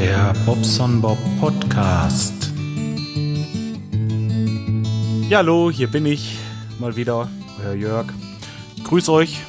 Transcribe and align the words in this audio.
Der 0.00 0.32
Bobson 0.46 1.00
Bob 1.00 1.18
Podcast. 1.40 2.52
Ja, 5.28 5.38
hallo, 5.38 5.72
hier 5.72 5.88
bin 5.88 6.06
ich 6.06 6.38
mal 6.78 6.94
wieder, 6.94 7.28
euer 7.60 7.74
Jörg. 7.74 8.06
Grüß 8.84 9.08
euch, 9.08 9.40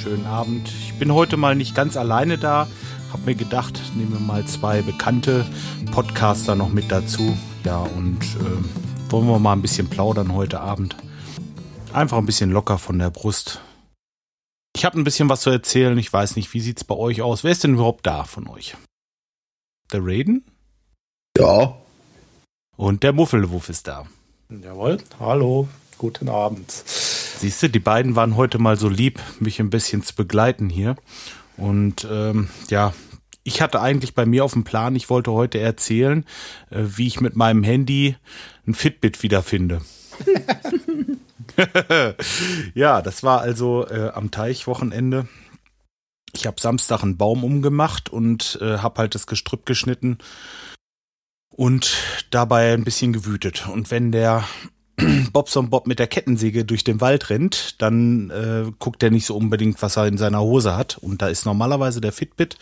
schönen 0.00 0.26
Abend. 0.26 0.68
Ich 0.68 0.94
bin 0.94 1.12
heute 1.12 1.36
mal 1.36 1.56
nicht 1.56 1.74
ganz 1.74 1.96
alleine 1.96 2.38
da. 2.38 2.68
Hab 3.12 3.26
mir 3.26 3.34
gedacht, 3.34 3.82
nehmen 3.96 4.12
wir 4.12 4.20
mal 4.20 4.44
zwei 4.44 4.80
bekannte 4.80 5.44
Podcaster 5.90 6.54
noch 6.54 6.68
mit 6.68 6.92
dazu. 6.92 7.36
Ja, 7.64 7.78
und 7.80 8.22
äh, 8.22 9.10
wollen 9.10 9.26
wir 9.26 9.40
mal 9.40 9.54
ein 9.54 9.62
bisschen 9.62 9.90
plaudern 9.90 10.32
heute 10.32 10.60
Abend. 10.60 10.94
Einfach 11.92 12.18
ein 12.18 12.26
bisschen 12.26 12.52
locker 12.52 12.78
von 12.78 12.96
der 13.00 13.10
Brust. 13.10 13.60
Ich 14.76 14.84
habe 14.84 15.00
ein 15.00 15.04
bisschen 15.04 15.28
was 15.28 15.40
zu 15.40 15.50
erzählen. 15.50 15.98
Ich 15.98 16.12
weiß 16.12 16.36
nicht, 16.36 16.54
wie 16.54 16.60
sieht's 16.60 16.84
bei 16.84 16.94
euch 16.94 17.22
aus? 17.22 17.42
Wer 17.42 17.50
ist 17.50 17.64
denn 17.64 17.74
überhaupt 17.74 18.06
da 18.06 18.22
von 18.22 18.46
euch? 18.46 18.76
Der 19.92 20.00
Raiden? 20.04 20.44
Ja. 21.36 21.76
Und 22.76 23.02
der 23.02 23.12
Muffelwuff 23.12 23.68
ist 23.68 23.88
da. 23.88 24.06
Jawohl. 24.48 24.98
Hallo. 25.18 25.68
Guten 25.98 26.28
Abend. 26.28 26.70
Siehst 26.70 27.62
du, 27.62 27.68
die 27.68 27.80
beiden 27.80 28.14
waren 28.14 28.36
heute 28.36 28.58
mal 28.58 28.76
so 28.76 28.88
lieb, 28.88 29.20
mich 29.40 29.58
ein 29.58 29.70
bisschen 29.70 30.02
zu 30.02 30.14
begleiten 30.14 30.68
hier. 30.68 30.96
Und 31.56 32.06
ähm, 32.10 32.48
ja, 32.68 32.94
ich 33.42 33.60
hatte 33.60 33.80
eigentlich 33.80 34.14
bei 34.14 34.26
mir 34.26 34.44
auf 34.44 34.52
dem 34.52 34.64
Plan, 34.64 34.94
ich 34.94 35.10
wollte 35.10 35.32
heute 35.32 35.58
erzählen, 35.58 36.24
äh, 36.70 36.82
wie 36.84 37.08
ich 37.08 37.20
mit 37.20 37.34
meinem 37.34 37.64
Handy 37.64 38.16
ein 38.66 38.74
Fitbit 38.74 39.22
wiederfinde. 39.22 39.80
ja, 42.74 43.02
das 43.02 43.22
war 43.22 43.40
also 43.40 43.86
äh, 43.88 44.10
am 44.14 44.30
Teichwochenende. 44.30 45.26
Ich 46.40 46.46
habe 46.46 46.58
Samstag 46.58 47.02
einen 47.02 47.18
Baum 47.18 47.44
umgemacht 47.44 48.08
und 48.08 48.58
äh, 48.62 48.78
habe 48.78 49.02
halt 49.02 49.14
das 49.14 49.26
Gestrüpp 49.26 49.66
geschnitten 49.66 50.16
und 51.50 51.92
dabei 52.30 52.72
ein 52.72 52.82
bisschen 52.82 53.12
gewütet. 53.12 53.68
Und 53.68 53.90
wenn 53.90 54.10
der 54.10 54.44
Bobson 55.34 55.68
Bob 55.68 55.86
mit 55.86 55.98
der 55.98 56.06
Kettensäge 56.06 56.64
durch 56.64 56.82
den 56.82 57.02
Wald 57.02 57.28
rennt, 57.28 57.82
dann 57.82 58.30
äh, 58.30 58.72
guckt 58.78 59.02
er 59.02 59.10
nicht 59.10 59.26
so 59.26 59.36
unbedingt, 59.36 59.82
was 59.82 59.98
er 59.98 60.06
in 60.06 60.16
seiner 60.16 60.40
Hose 60.40 60.74
hat. 60.74 60.96
Und 60.96 61.20
da 61.20 61.28
ist 61.28 61.44
normalerweise 61.44 62.00
der 62.00 62.12
Fitbit. 62.12 62.56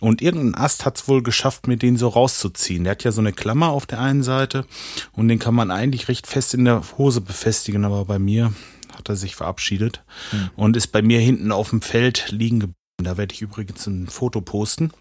Und 0.00 0.22
irgendein 0.22 0.54
Ast 0.54 0.84
hat 0.84 0.96
es 0.96 1.08
wohl 1.08 1.24
geschafft, 1.24 1.66
mir 1.66 1.78
den 1.78 1.96
so 1.96 2.06
rauszuziehen. 2.06 2.84
Der 2.84 2.92
hat 2.92 3.02
ja 3.02 3.10
so 3.10 3.20
eine 3.20 3.32
Klammer 3.32 3.70
auf 3.70 3.86
der 3.86 3.98
einen 3.98 4.22
Seite 4.22 4.66
und 5.14 5.26
den 5.26 5.40
kann 5.40 5.56
man 5.56 5.72
eigentlich 5.72 6.06
recht 6.06 6.28
fest 6.28 6.54
in 6.54 6.64
der 6.64 6.80
Hose 6.96 7.22
befestigen. 7.22 7.84
Aber 7.84 8.04
bei 8.04 8.20
mir 8.20 8.52
hat 8.96 9.08
er 9.08 9.16
sich 9.16 9.34
verabschiedet 9.34 10.04
mhm. 10.30 10.50
und 10.54 10.76
ist 10.76 10.92
bei 10.92 11.02
mir 11.02 11.18
hinten 11.18 11.50
auf 11.50 11.70
dem 11.70 11.82
Feld 11.82 12.26
liegen 12.30 12.60
geblieben. 12.60 12.76
Da 12.98 13.16
werde 13.16 13.34
ich 13.34 13.42
übrigens 13.42 13.86
ein 13.86 14.08
Foto 14.08 14.40
posten. 14.40 14.92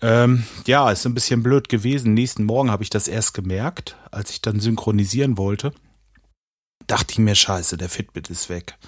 Ähm, 0.00 0.44
ja, 0.66 0.90
ist 0.90 1.06
ein 1.06 1.14
bisschen 1.14 1.42
blöd 1.42 1.68
gewesen. 1.68 2.14
Nächsten 2.14 2.44
Morgen 2.44 2.70
habe 2.70 2.82
ich 2.82 2.90
das 2.90 3.08
erst 3.08 3.34
gemerkt, 3.34 3.96
als 4.10 4.30
ich 4.30 4.42
dann 4.42 4.60
synchronisieren 4.60 5.36
wollte. 5.36 5.72
Dachte 6.86 7.12
ich 7.12 7.18
mir, 7.18 7.34
scheiße, 7.34 7.76
der 7.76 7.88
Fitbit 7.88 8.30
ist 8.30 8.48
weg. 8.48 8.78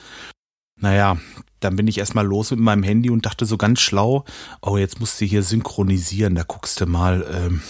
Naja, 0.81 1.19
dann 1.61 1.77
bin 1.77 1.86
ich 1.86 1.98
erstmal 1.98 2.27
los 2.27 2.50
mit 2.53 2.61
meinem 2.61 2.83
Handy 2.83 3.11
und 3.11 3.27
dachte 3.27 3.44
so 3.44 3.58
ganz 3.58 3.81
schlau, 3.81 4.25
oh, 4.62 4.78
jetzt 4.78 4.98
musst 4.98 5.20
du 5.20 5.27
hier 5.27 5.42
synchronisieren, 5.42 6.34
da 6.34 6.42
guckst 6.42 6.81
du 6.81 6.86
mal, 6.86 7.27
ähm, 7.31 7.61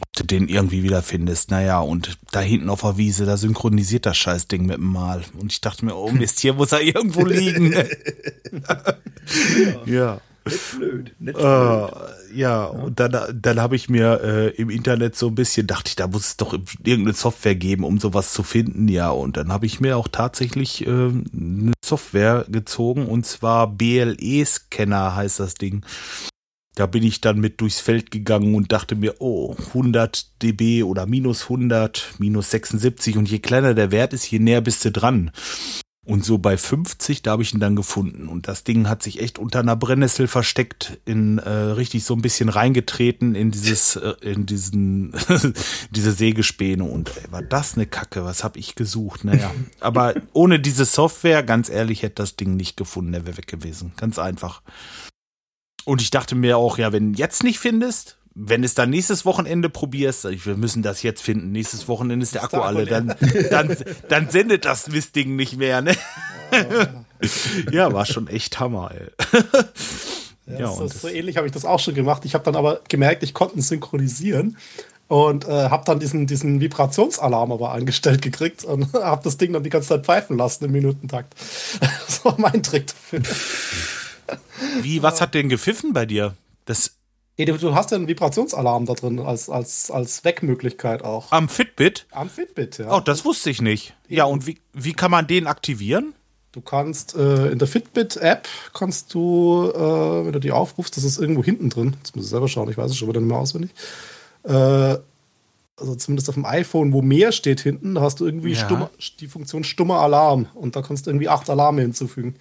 ob 0.00 0.12
du 0.12 0.24
den 0.24 0.48
irgendwie 0.48 0.82
wiederfindest. 0.82 1.50
Naja, 1.50 1.80
und 1.80 2.18
da 2.32 2.40
hinten 2.40 2.70
auf 2.70 2.82
der 2.82 2.96
Wiese, 2.96 3.26
da 3.26 3.36
synchronisiert 3.36 4.06
das 4.06 4.16
Scheißding 4.16 4.66
mit 4.66 4.76
dem 4.76 4.92
Mal. 4.92 5.22
Und 5.38 5.52
ich 5.52 5.60
dachte 5.60 5.84
mir, 5.84 5.96
oh 5.96 6.10
Mist, 6.10 6.40
hier 6.40 6.54
muss 6.54 6.72
er 6.72 6.82
irgendwo 6.82 7.24
liegen. 7.24 7.72
ja. 9.86 9.86
ja. 9.86 10.20
Nicht 10.44 10.76
blöd. 10.76 11.14
Nicht 11.18 11.34
blöd. 11.34 11.44
Uh, 11.44 11.88
ja, 12.34 12.64
und 12.64 13.00
dann, 13.00 13.16
dann 13.40 13.60
habe 13.60 13.76
ich 13.76 13.88
mir 13.88 14.20
äh, 14.22 14.48
im 14.50 14.68
Internet 14.68 15.16
so 15.16 15.28
ein 15.28 15.34
bisschen, 15.34 15.66
dachte 15.66 15.88
ich, 15.88 15.96
da 15.96 16.06
muss 16.06 16.26
es 16.26 16.36
doch 16.36 16.52
irgendeine 16.52 17.14
Software 17.14 17.54
geben, 17.54 17.84
um 17.84 17.98
sowas 17.98 18.32
zu 18.32 18.42
finden. 18.42 18.88
Ja, 18.88 19.10
und 19.10 19.36
dann 19.36 19.52
habe 19.52 19.66
ich 19.66 19.80
mir 19.80 19.96
auch 19.96 20.08
tatsächlich 20.08 20.86
äh, 20.86 20.90
eine 20.90 21.72
Software 21.82 22.44
gezogen, 22.48 23.06
und 23.06 23.24
zwar 23.24 23.68
BLE-Scanner 23.68 25.14
heißt 25.14 25.40
das 25.40 25.54
Ding. 25.54 25.84
Da 26.74 26.86
bin 26.86 27.04
ich 27.04 27.20
dann 27.20 27.38
mit 27.38 27.60
durchs 27.60 27.80
Feld 27.80 28.10
gegangen 28.10 28.54
und 28.54 28.72
dachte 28.72 28.96
mir, 28.96 29.16
oh, 29.20 29.54
100 29.68 30.42
dB 30.42 30.82
oder 30.82 31.06
minus 31.06 31.44
100, 31.44 32.14
minus 32.18 32.50
76 32.50 33.16
und 33.16 33.30
je 33.30 33.38
kleiner 33.38 33.74
der 33.74 33.92
Wert 33.92 34.12
ist, 34.12 34.30
je 34.30 34.40
näher 34.40 34.60
bist 34.60 34.84
du 34.84 34.90
dran. 34.90 35.30
Und 36.06 36.22
so 36.22 36.36
bei 36.36 36.58
50, 36.58 37.22
da 37.22 37.30
habe 37.32 37.42
ich 37.42 37.54
ihn 37.54 37.60
dann 37.60 37.76
gefunden. 37.76 38.28
Und 38.28 38.46
das 38.46 38.62
Ding 38.62 38.88
hat 38.88 39.02
sich 39.02 39.20
echt 39.20 39.38
unter 39.38 39.60
einer 39.60 39.74
Brennnessel 39.74 40.26
versteckt, 40.26 41.00
in 41.06 41.38
äh, 41.38 41.48
richtig 41.48 42.04
so 42.04 42.14
ein 42.14 42.20
bisschen 42.20 42.50
reingetreten 42.50 43.34
in 43.34 43.50
dieses, 43.50 43.96
äh, 43.96 44.12
in 44.20 44.44
diesen, 44.44 45.14
diese 45.90 46.12
Sägespäne. 46.12 46.84
Und 46.84 47.10
ey, 47.16 47.32
war 47.32 47.40
das 47.40 47.74
eine 47.76 47.86
Kacke, 47.86 48.22
was 48.22 48.44
habe 48.44 48.58
ich 48.58 48.74
gesucht? 48.74 49.24
Naja. 49.24 49.50
Aber 49.80 50.14
ohne 50.34 50.60
diese 50.60 50.84
Software, 50.84 51.42
ganz 51.42 51.70
ehrlich, 51.70 52.02
hätte 52.02 52.16
das 52.16 52.36
Ding 52.36 52.54
nicht 52.54 52.76
gefunden, 52.76 53.12
der 53.12 53.24
wäre 53.26 53.38
weg 53.38 53.46
gewesen. 53.46 53.92
Ganz 53.96 54.18
einfach. 54.18 54.60
Und 55.84 56.00
ich 56.00 56.10
dachte 56.10 56.34
mir 56.34 56.56
auch, 56.56 56.78
ja, 56.78 56.92
wenn 56.92 57.14
jetzt 57.14 57.42
nicht 57.42 57.58
findest, 57.58 58.16
wenn 58.34 58.64
es 58.64 58.74
dann 58.74 58.90
nächstes 58.90 59.24
Wochenende 59.24 59.68
probierst, 59.68 60.24
wir 60.24 60.56
müssen 60.56 60.82
das 60.82 61.02
jetzt 61.02 61.22
finden, 61.22 61.52
nächstes 61.52 61.86
Wochenende 61.88 62.24
ist 62.24 62.34
der 62.34 62.44
Akku 62.44 62.58
alle, 62.58 62.84
dann, 62.84 63.14
dann, 63.50 63.76
dann 64.08 64.30
sendet 64.30 64.64
das 64.64 64.88
Mistding 64.88 65.36
nicht 65.36 65.56
mehr, 65.56 65.82
ne? 65.82 65.94
ja, 67.70 67.92
war 67.92 68.06
schon 68.06 68.26
echt 68.26 68.58
Hammer, 68.58 68.90
ey. 68.92 69.42
Ja, 70.46 70.58
ja 70.58 70.66
so, 70.68 70.86
so 70.88 71.08
ähnlich 71.08 71.36
habe 71.36 71.46
ich 71.46 71.52
das 71.52 71.64
auch 71.64 71.80
schon 71.80 71.94
gemacht. 71.94 72.24
Ich 72.24 72.34
habe 72.34 72.44
dann 72.44 72.56
aber 72.56 72.80
gemerkt, 72.88 73.22
ich 73.22 73.34
konnte 73.34 73.60
synchronisieren 73.62 74.56
und 75.08 75.46
äh, 75.46 75.70
habe 75.70 75.84
dann 75.86 76.00
diesen, 76.00 76.26
diesen 76.26 76.60
Vibrationsalarm 76.60 77.52
aber 77.52 77.72
angestellt 77.72 78.22
gekriegt 78.22 78.64
und 78.64 78.92
habe 78.94 79.22
das 79.22 79.38
Ding 79.38 79.52
dann 79.52 79.62
die 79.62 79.70
ganze 79.70 79.88
Zeit 79.88 80.04
pfeifen 80.04 80.36
lassen 80.36 80.64
im 80.64 80.72
Minutentakt. 80.72 81.34
Das 82.06 82.24
war 82.24 82.34
mein 82.38 82.62
Trick 82.62 82.86
dafür. 82.86 83.22
Wie, 84.80 85.02
was 85.02 85.20
hat 85.20 85.34
denn 85.34 85.48
gepfiffen 85.48 85.92
bei 85.92 86.06
dir? 86.06 86.34
Das 86.64 86.92
Du 87.36 87.74
hast 87.74 87.90
ja 87.90 87.96
einen 87.96 88.06
Vibrationsalarm 88.06 88.86
da 88.86 88.94
drin 88.94 89.18
als, 89.18 89.48
als, 89.48 89.90
als 89.90 90.24
Wegmöglichkeit 90.24 91.02
auch. 91.02 91.32
Am 91.32 91.48
Fitbit? 91.48 92.06
Am 92.12 92.30
Fitbit, 92.30 92.78
ja. 92.78 92.96
Oh, 92.96 93.00
das 93.00 93.24
wusste 93.24 93.50
ich 93.50 93.60
nicht. 93.60 93.96
Ja, 94.08 94.24
und 94.24 94.46
wie, 94.46 94.60
wie 94.72 94.92
kann 94.92 95.10
man 95.10 95.26
den 95.26 95.48
aktivieren? 95.48 96.14
Du 96.52 96.60
kannst 96.60 97.16
äh, 97.16 97.48
in 97.48 97.58
der 97.58 97.66
Fitbit-App 97.66 98.46
kannst 98.72 99.12
du, 99.14 99.72
äh, 99.74 100.24
wenn 100.24 100.32
du 100.32 100.38
die 100.38 100.52
aufrufst, 100.52 100.96
das 100.96 101.02
ist 101.02 101.18
irgendwo 101.18 101.42
hinten 101.42 101.70
drin. 101.70 101.96
Jetzt 101.98 102.14
muss 102.14 102.26
ich 102.26 102.30
selber 102.30 102.46
schauen, 102.46 102.70
ich 102.70 102.78
weiß 102.78 102.92
es 102.92 102.96
schon 102.96 103.08
wieder 103.08 103.18
nicht 103.18 103.30
mehr 103.30 103.38
auswendig. 103.38 103.72
Äh, 104.44 104.98
also 105.76 105.96
zumindest 105.96 106.28
auf 106.28 106.36
dem 106.36 106.44
iPhone, 106.44 106.92
wo 106.92 107.02
mehr 107.02 107.32
steht 107.32 107.60
hinten, 107.60 107.96
da 107.96 108.02
hast 108.02 108.20
du 108.20 108.26
irgendwie 108.26 108.52
ja. 108.52 108.64
stumme, 108.64 108.90
die 109.18 109.26
Funktion 109.26 109.64
stummer 109.64 109.98
Alarm 109.98 110.46
und 110.54 110.76
da 110.76 110.82
kannst 110.82 111.06
du 111.06 111.10
irgendwie 111.10 111.28
acht 111.28 111.50
Alarme 111.50 111.82
hinzufügen. 111.82 112.36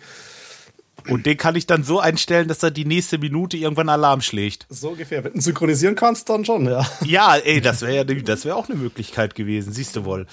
Und 1.10 1.26
den 1.26 1.38
kann 1.38 1.56
ich 1.56 1.68
dann 1.68 1.84
so 1.84 2.00
einstellen, 2.00 2.48
dass 2.48 2.64
er 2.64 2.72
die 2.72 2.86
nächste 2.86 3.18
Minute 3.18 3.58
irgendwann 3.58 3.90
Alarm 3.90 4.22
schlägt. 4.22 4.66
So 4.70 4.90
ungefähr. 4.90 5.24
Wenn 5.24 5.34
du 5.34 5.42
synchronisieren 5.42 5.96
kannst, 5.96 6.30
dann 6.30 6.46
schon, 6.46 6.66
ja. 6.66 6.86
Ja, 7.04 7.36
ey, 7.36 7.60
das 7.62 7.82
wäre 7.82 7.96
ja, 7.96 8.04
das 8.04 8.46
wäre 8.46 8.56
auch 8.56 8.70
eine 8.70 8.78
Möglichkeit 8.78 9.36
gewesen, 9.36 9.74
siehst 9.74 9.96
du 9.96 10.06
wohl. 10.06 10.28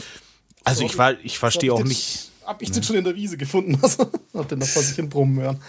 Also 0.64 0.80
so, 0.80 0.86
ich 0.86 0.98
war, 0.98 1.14
ich 1.22 1.38
verstehe 1.38 1.72
auch 1.72 1.84
nicht. 1.84 2.30
Hab 2.44 2.62
ich 2.62 2.70
den 2.70 2.82
schon 2.82 2.96
in 2.96 3.04
der 3.04 3.14
Wiese 3.14 3.36
gefunden, 3.36 3.78
also 3.82 4.10
hab 4.34 4.48
den 4.48 4.58
noch 4.58 4.66
vor 4.66 4.82
sich 4.82 4.96
hin 4.96 5.08
brummen 5.08 5.40
hören. 5.40 5.60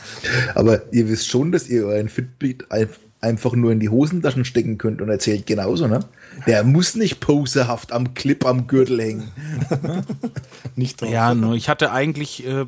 Aber 0.56 0.82
ihr 0.94 1.08
wisst 1.08 1.28
schon, 1.28 1.52
dass 1.52 1.68
ihr 1.68 1.86
euren 1.86 2.10
Fitbit 2.10 2.66
einfach 3.22 3.54
nur 3.54 3.72
in 3.72 3.80
die 3.80 3.90
Hosentaschen 3.90 4.46
stecken 4.46 4.78
könnt 4.78 5.02
und 5.02 5.10
erzählt 5.10 5.46
genauso, 5.46 5.88
ne? 5.88 6.02
Der 6.48 6.64
muss 6.64 6.96
nicht 6.96 7.20
posehaft 7.20 7.92
am 7.92 8.14
Clip 8.14 8.46
am 8.46 8.68
Gürtel 8.68 9.00
hängen. 9.02 9.32
nicht 10.76 11.02
drauf. 11.02 11.10
Ja, 11.10 11.36
nur 11.36 11.56
ich 11.56 11.70
hatte 11.70 11.92
eigentlich 11.92 12.46
äh, 12.48 12.66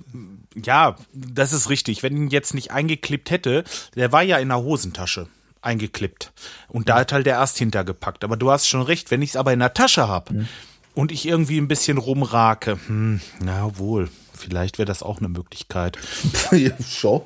ja, 0.56 0.96
das 1.14 1.54
ist 1.54 1.70
richtig. 1.70 2.04
Wenn 2.04 2.16
ihn 2.16 2.28
jetzt 2.30 2.54
nicht 2.54 2.72
eingeklippt 2.72 3.32
hätte, 3.32 3.64
der 3.96 4.12
war 4.12 4.24
ja 4.24 4.38
in 4.38 4.50
der 4.50 4.62
Hosentasche 4.62 5.28
eingeklippt. 5.62 6.32
Und 6.68 6.90
da 6.90 7.00
hat 7.00 7.12
halt 7.14 7.26
der 7.26 7.36
erst 7.36 7.58
hintergepackt. 7.58 8.24
Aber 8.24 8.38
du 8.38 8.52
hast 8.52 8.68
schon 8.68 8.82
recht, 8.82 9.12
wenn 9.12 9.22
ich 9.22 9.32
es 9.32 9.36
aber 9.36 9.54
in 9.54 9.60
der 9.60 9.74
Tasche 9.74 10.08
habe 10.08 10.34
mhm. 10.34 10.48
und 10.94 11.12
ich 11.12 11.26
irgendwie 11.26 11.58
ein 11.58 11.68
bisschen 11.68 11.98
rumrake, 11.98 12.78
hm, 12.88 13.22
na 13.40 13.78
wohl, 13.78 14.10
vielleicht 14.34 14.78
wäre 14.78 14.86
das 14.86 15.04
auch 15.04 15.20
eine 15.20 15.30
Möglichkeit. 15.30 15.98
ja, 16.52 16.72
schon. 16.82 17.22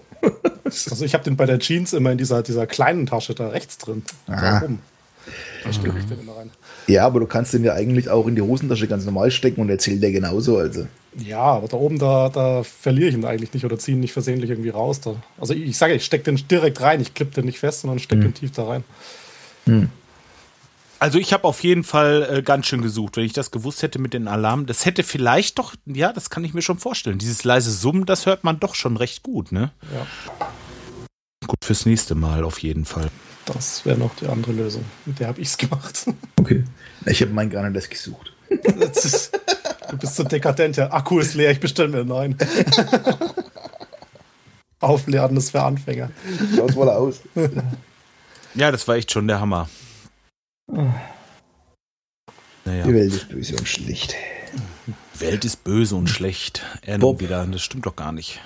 also 0.66 1.06
ich 1.06 1.14
habe 1.14 1.24
den 1.24 1.36
bei 1.36 1.46
der 1.46 1.60
Jeans 1.60 1.94
immer 1.94 2.12
in 2.12 2.18
dieser, 2.18 2.44
dieser 2.44 2.68
kleinen 2.68 3.06
Tasche 3.06 3.34
da 3.34 3.50
rechts 3.50 3.78
drin. 3.78 4.04
Ah. 4.28 4.62
Warum? 4.62 4.80
Da 5.64 5.74
stecke 5.74 6.00
ich 6.00 6.06
den 6.06 6.20
immer 6.20 6.38
rein. 6.38 6.52
Ja, 6.88 7.06
aber 7.06 7.20
du 7.20 7.26
kannst 7.26 7.54
den 7.54 7.64
ja 7.64 7.74
eigentlich 7.74 8.10
auch 8.10 8.28
in 8.28 8.36
die 8.36 8.42
Hosentasche 8.42 8.88
ganz 8.88 9.06
normal 9.06 9.32
stecken 9.32 9.62
und 9.62 9.70
erzählt 9.70 10.02
der 10.02 10.12
genauso. 10.12 10.58
Also. 10.58 10.88
Ja, 11.18 11.42
aber 11.42 11.68
da 11.68 11.78
oben, 11.78 12.00
da, 12.00 12.30
da 12.30 12.64
verliere 12.64 13.10
ich 13.10 13.16
ihn 13.16 13.26
eigentlich 13.26 13.54
nicht 13.54 13.66
oder 13.66 13.78
ziehe 13.78 13.98
ihn 13.98 14.02
nicht 14.02 14.14
versehentlich 14.14 14.50
irgendwie 14.50 14.70
raus. 14.70 15.02
Da. 15.02 15.16
Also 15.40 15.54
ich, 15.54 15.64
ich 15.64 15.78
sage, 15.78 15.94
ich 15.94 16.06
stecke 16.06 16.26
den 16.26 16.48
direkt 16.48 16.82
rein. 16.82 17.02
Ich 17.02 17.14
klippe 17.14 17.34
den 17.34 17.46
nicht 17.46 17.60
fest, 17.60 17.82
sondern 17.82 18.00
stecke 18.00 18.24
hm. 18.24 18.30
den 18.30 18.34
tief 18.34 18.52
da 18.52 18.68
rein. 18.68 18.84
Hm. 19.66 19.90
Also 21.00 21.20
ich 21.20 21.32
habe 21.32 21.44
auf 21.44 21.64
jeden 21.64 21.84
Fall 21.84 22.28
äh, 22.30 22.42
ganz 22.42 22.66
schön 22.66 22.82
gesucht, 22.82 23.18
wenn 23.18 23.26
ich 23.26 23.34
das 23.34 23.52
gewusst 23.52 23.84
hätte 23.84 24.00
mit 24.00 24.14
den 24.14 24.28
Alarmen. 24.28 24.66
Das 24.66 24.86
hätte 24.86 25.04
vielleicht 25.04 25.60
doch, 25.60 25.76
ja, 25.86 26.12
das 26.12 26.30
kann 26.30 26.44
ich 26.44 26.54
mir 26.54 26.64
schon 26.64 26.80
vorstellen. 26.80 27.20
Dieses 27.20 27.44
leise 27.44 27.72
Summen, 27.72 28.06
das 28.06 28.26
hört 28.26 28.44
man 28.44 28.60
doch 28.60 28.74
schon 28.74 28.98
recht 28.98 29.22
gut, 29.22 29.52
ne? 29.52 29.72
Ja. 29.94 30.08
Gut 31.46 31.64
fürs 31.64 31.86
nächste 31.86 32.16
Mal 32.16 32.44
auf 32.44 32.60
jeden 32.60 32.86
Fall. 32.86 33.10
Das 33.54 33.86
wäre 33.86 33.98
noch 33.98 34.16
die 34.16 34.28
andere 34.28 34.52
Lösung. 34.52 34.84
Mit 35.06 35.20
der 35.20 35.28
habe 35.30 35.42
ich 35.42 35.48
es 35.48 35.58
gemacht. 35.58 36.06
Okay. 36.40 36.64
Ich 37.06 37.22
habe 37.22 37.32
meinen 37.32 37.50
gar 37.50 37.64
nicht 37.64 37.76
erst 37.76 37.90
gesucht. 37.90 38.32
Ist, 38.48 39.32
du 39.90 39.98
bist 39.98 40.16
so 40.16 40.24
dekadent, 40.24 40.78
ja. 40.78 40.90
Akku 40.92 41.20
ist 41.20 41.34
leer, 41.34 41.52
ich 41.52 41.60
bestelle 41.60 41.90
mir 41.90 42.00
einen 42.00 42.08
neuen. 42.08 42.38
Aufladen 44.80 45.36
ist 45.36 45.52
für 45.52 45.64
Anfänger. 45.64 46.12
Schaut 46.56 46.76
mal 46.76 46.90
aus. 46.90 47.20
Ja, 48.54 48.72
das 48.72 48.88
war 48.88 48.96
echt 48.96 49.12
schon 49.12 49.28
der 49.28 49.42
Hammer. 49.42 49.68
Naja. 50.68 50.94
Die 52.86 52.94
Welt 52.94 53.14
ist 53.14 53.28
böse 53.28 53.56
und 53.56 53.68
schlecht. 53.68 54.16
Welt 55.20 55.44
ist 55.44 55.64
böse 55.66 55.96
und 55.96 56.08
schlecht. 56.08 56.64
Er 56.82 57.00
Bob. 57.00 57.20
wieder. 57.20 57.46
Das 57.48 57.62
stimmt 57.62 57.86
doch 57.86 57.96
gar 57.96 58.14
nicht. 58.14 58.40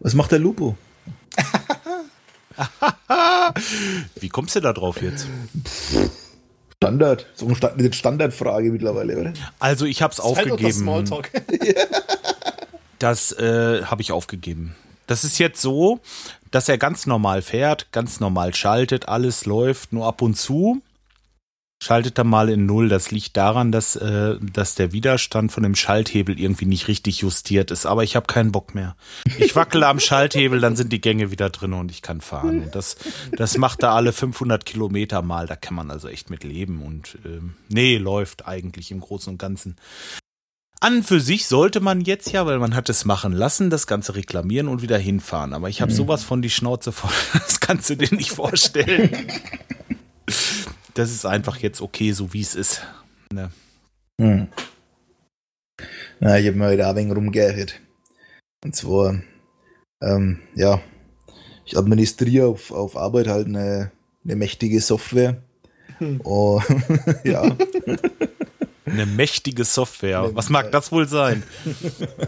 Was 0.00 0.14
macht 0.14 0.32
der 0.32 0.40
Lupo? 0.40 0.76
Wie 4.18 4.28
kommst 4.28 4.56
du 4.56 4.60
da 4.60 4.72
drauf 4.72 5.02
jetzt? 5.02 5.26
Standard. 6.76 7.26
So 7.34 7.46
eine 7.46 7.56
Stand 7.56 7.78
eine 7.78 7.92
Standardfrage 7.92 8.70
mittlerweile, 8.70 9.18
oder? 9.18 9.32
Also 9.58 9.84
ich 9.84 10.02
habe 10.02 10.12
es 10.12 10.18
halt 10.18 10.50
aufgegeben. 10.50 10.72
Smalltalk. 10.72 11.30
Das 12.98 13.32
äh, 13.32 13.82
habe 13.84 14.02
ich 14.02 14.12
aufgegeben. 14.12 14.76
Das 15.06 15.24
ist 15.24 15.38
jetzt 15.38 15.62
so, 15.62 16.00
dass 16.50 16.68
er 16.68 16.76
ganz 16.76 17.06
normal 17.06 17.40
fährt, 17.40 17.90
ganz 17.92 18.20
normal 18.20 18.54
schaltet, 18.54 19.08
alles 19.08 19.46
läuft, 19.46 19.94
nur 19.94 20.06
ab 20.06 20.20
und 20.20 20.34
zu 20.34 20.82
schaltet 21.82 22.18
er 22.18 22.24
mal 22.24 22.48
in 22.50 22.66
Null. 22.66 22.88
Das 22.88 23.10
liegt 23.10 23.36
daran, 23.36 23.72
dass, 23.72 23.96
äh, 23.96 24.36
dass 24.40 24.74
der 24.74 24.92
Widerstand 24.92 25.50
von 25.50 25.62
dem 25.62 25.74
Schalthebel 25.74 26.38
irgendwie 26.38 26.66
nicht 26.66 26.88
richtig 26.88 27.20
justiert 27.20 27.70
ist. 27.70 27.86
Aber 27.86 28.04
ich 28.04 28.16
habe 28.16 28.26
keinen 28.26 28.52
Bock 28.52 28.74
mehr. 28.74 28.96
Ich 29.38 29.56
wackele 29.56 29.86
am 29.86 29.98
Schalthebel, 29.98 30.60
dann 30.60 30.76
sind 30.76 30.92
die 30.92 31.00
Gänge 31.00 31.30
wieder 31.30 31.50
drin 31.50 31.72
und 31.72 31.90
ich 31.90 32.02
kann 32.02 32.20
fahren. 32.20 32.64
Und 32.64 32.74
das, 32.74 32.96
das 33.36 33.56
macht 33.56 33.82
er 33.82 33.92
alle 33.92 34.12
500 34.12 34.64
Kilometer 34.64 35.22
mal. 35.22 35.46
Da 35.46 35.56
kann 35.56 35.74
man 35.74 35.90
also 35.90 36.08
echt 36.08 36.30
mit 36.30 36.44
leben. 36.44 36.82
Und 36.82 37.18
ähm, 37.24 37.54
nee, 37.68 37.96
läuft 37.96 38.46
eigentlich 38.46 38.90
im 38.90 39.00
Großen 39.00 39.32
und 39.32 39.38
Ganzen. 39.38 39.76
An 40.82 41.02
für 41.02 41.20
sich 41.20 41.46
sollte 41.46 41.80
man 41.80 42.00
jetzt 42.00 42.32
ja, 42.32 42.46
weil 42.46 42.58
man 42.58 42.74
hat 42.74 42.88
es 42.88 43.04
machen 43.04 43.32
lassen, 43.32 43.68
das 43.68 43.86
Ganze 43.86 44.14
reklamieren 44.14 44.66
und 44.66 44.80
wieder 44.80 44.96
hinfahren. 44.96 45.52
Aber 45.52 45.68
ich 45.68 45.82
habe 45.82 45.92
sowas 45.92 46.24
von 46.24 46.40
die 46.40 46.50
Schnauze 46.50 46.92
voll. 46.92 47.10
Das 47.32 47.60
kannst 47.60 47.90
du 47.90 47.96
dir 47.96 48.14
nicht 48.14 48.32
vorstellen. 48.32 49.10
Das 51.00 51.12
ist 51.12 51.24
einfach 51.24 51.56
jetzt 51.56 51.80
okay, 51.80 52.12
so 52.12 52.34
wie 52.34 52.42
es 52.42 52.54
ist. 52.54 52.82
Ne? 53.32 53.50
Hm. 54.20 54.48
Na, 56.20 56.38
ich 56.38 56.46
habe 56.46 56.58
mir 56.58 56.66
heute 56.66 56.86
ein 56.86 56.94
wenig 56.94 57.16
rumgeirrt. 57.16 57.80
Und 58.62 58.76
zwar, 58.76 59.22
ähm, 60.02 60.42
ja, 60.54 60.82
ich 61.64 61.78
administriere 61.78 62.48
auf, 62.48 62.70
auf 62.70 62.98
Arbeit 62.98 63.28
halt 63.28 63.46
eine, 63.46 63.92
eine 64.24 64.36
mächtige 64.36 64.78
Software. 64.82 65.42
Oh, 66.24 66.62
ja, 67.24 67.56
Eine 68.86 69.04
mächtige 69.04 69.64
Software. 69.64 70.34
Was 70.34 70.48
mag 70.48 70.70
das 70.72 70.92
wohl 70.92 71.06
sein? 71.06 71.42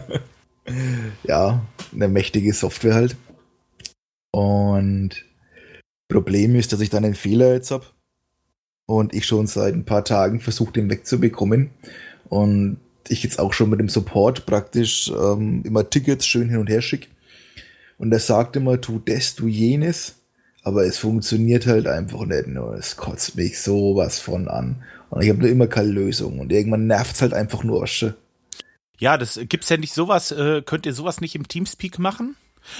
ja, 1.23 1.65
eine 1.91 2.07
mächtige 2.07 2.53
Software 2.53 2.93
halt. 2.93 3.15
Und 4.31 5.25
Problem 6.07 6.55
ist, 6.55 6.71
dass 6.73 6.81
ich 6.81 6.91
dann 6.91 7.05
einen 7.05 7.15
Fehler 7.15 7.53
jetzt 7.53 7.71
habe. 7.71 7.85
Und 8.85 9.13
ich 9.13 9.25
schon 9.25 9.47
seit 9.47 9.73
ein 9.73 9.85
paar 9.85 10.03
Tagen 10.03 10.39
versuche, 10.39 10.73
den 10.73 10.89
wegzubekommen. 10.89 11.69
Und 12.29 12.77
ich 13.07 13.23
jetzt 13.23 13.39
auch 13.39 13.53
schon 13.53 13.69
mit 13.69 13.79
dem 13.79 13.89
Support 13.89 14.45
praktisch 14.45 15.09
ähm, 15.09 15.63
immer 15.65 15.89
Tickets 15.89 16.25
schön 16.25 16.49
hin 16.49 16.59
und 16.59 16.69
her 16.69 16.81
schicke. 16.81 17.07
Und 17.97 18.11
er 18.11 18.19
sagt 18.19 18.55
immer, 18.55 18.81
tu 18.81 18.99
das, 18.99 19.35
tu 19.35 19.47
jenes. 19.47 20.15
Aber 20.63 20.85
es 20.85 20.97
funktioniert 20.97 21.65
halt 21.67 21.87
einfach 21.87 22.25
nicht 22.25 22.47
nur. 22.47 22.73
Es 22.75 22.95
kotzt 22.95 23.35
mich 23.35 23.59
sowas 23.59 24.19
von 24.19 24.47
an. 24.47 24.83
Und 25.09 25.21
ich 25.21 25.29
habe 25.29 25.39
nur 25.39 25.49
immer 25.49 25.67
keine 25.67 25.89
Lösung. 25.89 26.39
Und 26.39 26.51
irgendwann 26.51 26.87
nervt's 26.87 27.21
halt 27.21 27.33
einfach 27.33 27.63
nur. 27.63 27.81
weißt? 27.81 28.13
Ja, 28.97 29.17
das 29.17 29.39
gibt's 29.49 29.69
ja 29.69 29.77
nicht 29.77 29.93
sowas. 29.93 30.31
Äh, 30.31 30.61
könnt 30.65 30.85
ihr 30.85 30.93
sowas 30.93 31.21
nicht 31.21 31.35
im 31.35 31.47
Teamspeak 31.47 31.99
machen? 31.99 32.35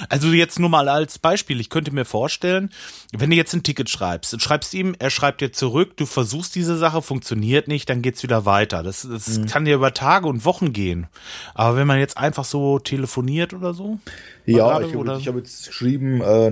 Also 0.08 0.28
jetzt 0.32 0.58
nur 0.58 0.68
mal 0.68 0.88
als 0.88 1.18
Beispiel. 1.18 1.60
Ich 1.60 1.70
könnte 1.70 1.92
mir 1.92 2.04
vorstellen, 2.04 2.70
wenn 3.12 3.30
du 3.30 3.36
jetzt 3.36 3.54
ein 3.54 3.62
Ticket 3.62 3.90
schreibst, 3.90 4.32
du 4.32 4.38
schreibst 4.38 4.74
ihm, 4.74 4.94
er 4.98 5.10
schreibt 5.10 5.40
dir 5.40 5.52
zurück, 5.52 5.96
du 5.96 6.06
versuchst 6.06 6.54
diese 6.54 6.76
Sache, 6.76 7.02
funktioniert 7.02 7.68
nicht, 7.68 7.88
dann 7.88 8.02
geht's 8.02 8.22
wieder 8.22 8.44
weiter. 8.44 8.82
Das, 8.82 9.06
das 9.08 9.40
kann 9.50 9.64
dir 9.64 9.74
über 9.76 9.94
Tage 9.94 10.26
und 10.26 10.44
Wochen 10.44 10.72
gehen. 10.72 11.06
Aber 11.54 11.76
wenn 11.76 11.86
man 11.86 11.98
jetzt 11.98 12.16
einfach 12.16 12.44
so 12.44 12.78
telefoniert 12.78 13.54
oder 13.54 13.74
so, 13.74 13.98
Ja, 14.46 14.78
gerade, 14.78 14.86
ich 14.86 14.94
habe 14.94 15.20
hab 15.20 15.36
jetzt 15.36 15.66
geschrieben, 15.68 16.20
äh, 16.20 16.50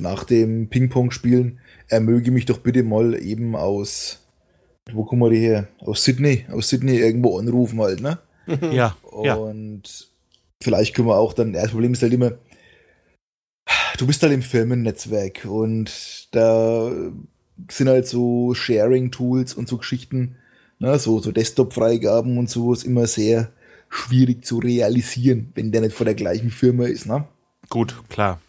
nach 0.00 0.24
dem 0.24 0.68
Ping-Pong-Spielen, 0.68 1.60
er 1.88 2.00
möge 2.00 2.30
mich 2.30 2.46
doch 2.46 2.58
bitte 2.58 2.82
mal 2.82 3.14
eben 3.14 3.56
aus, 3.56 4.20
wo 4.92 5.04
kommen 5.04 5.22
wir 5.22 5.30
die 5.30 5.40
her? 5.40 5.68
Aus 5.80 6.04
Sydney, 6.04 6.46
aus 6.50 6.68
Sydney 6.68 6.96
irgendwo 6.96 7.38
anrufen 7.38 7.80
halt, 7.80 8.00
ne? 8.00 8.18
ja, 8.72 8.96
ja. 9.22 9.34
Und 9.34 10.08
vielleicht 10.62 10.94
können 10.94 11.08
wir 11.08 11.16
auch 11.16 11.32
dann, 11.32 11.54
ja, 11.54 11.62
das 11.62 11.70
Problem 11.70 11.92
ist 11.92 12.02
halt 12.02 12.12
immer, 12.12 12.32
du 13.98 14.06
bist 14.06 14.22
halt 14.22 14.32
im 14.32 14.42
Firmennetzwerk 14.42 15.44
und 15.44 16.28
da 16.32 16.90
sind 17.70 17.88
halt 17.88 18.06
so 18.06 18.54
Sharing-Tools 18.54 19.54
und 19.54 19.68
so 19.68 19.78
Geschichten, 19.78 20.36
ne, 20.78 20.98
so, 20.98 21.20
so 21.20 21.32
Desktop-Freigaben 21.32 22.38
und 22.38 22.50
so 22.50 22.72
ist 22.72 22.84
immer 22.84 23.06
sehr 23.06 23.52
schwierig 23.88 24.44
zu 24.44 24.58
realisieren, 24.58 25.52
wenn 25.54 25.70
der 25.70 25.82
nicht 25.82 25.94
von 25.94 26.06
der 26.06 26.14
gleichen 26.14 26.50
Firma 26.50 26.86
ist, 26.86 27.06
ne? 27.06 27.26
Gut, 27.68 27.94
klar. 28.08 28.40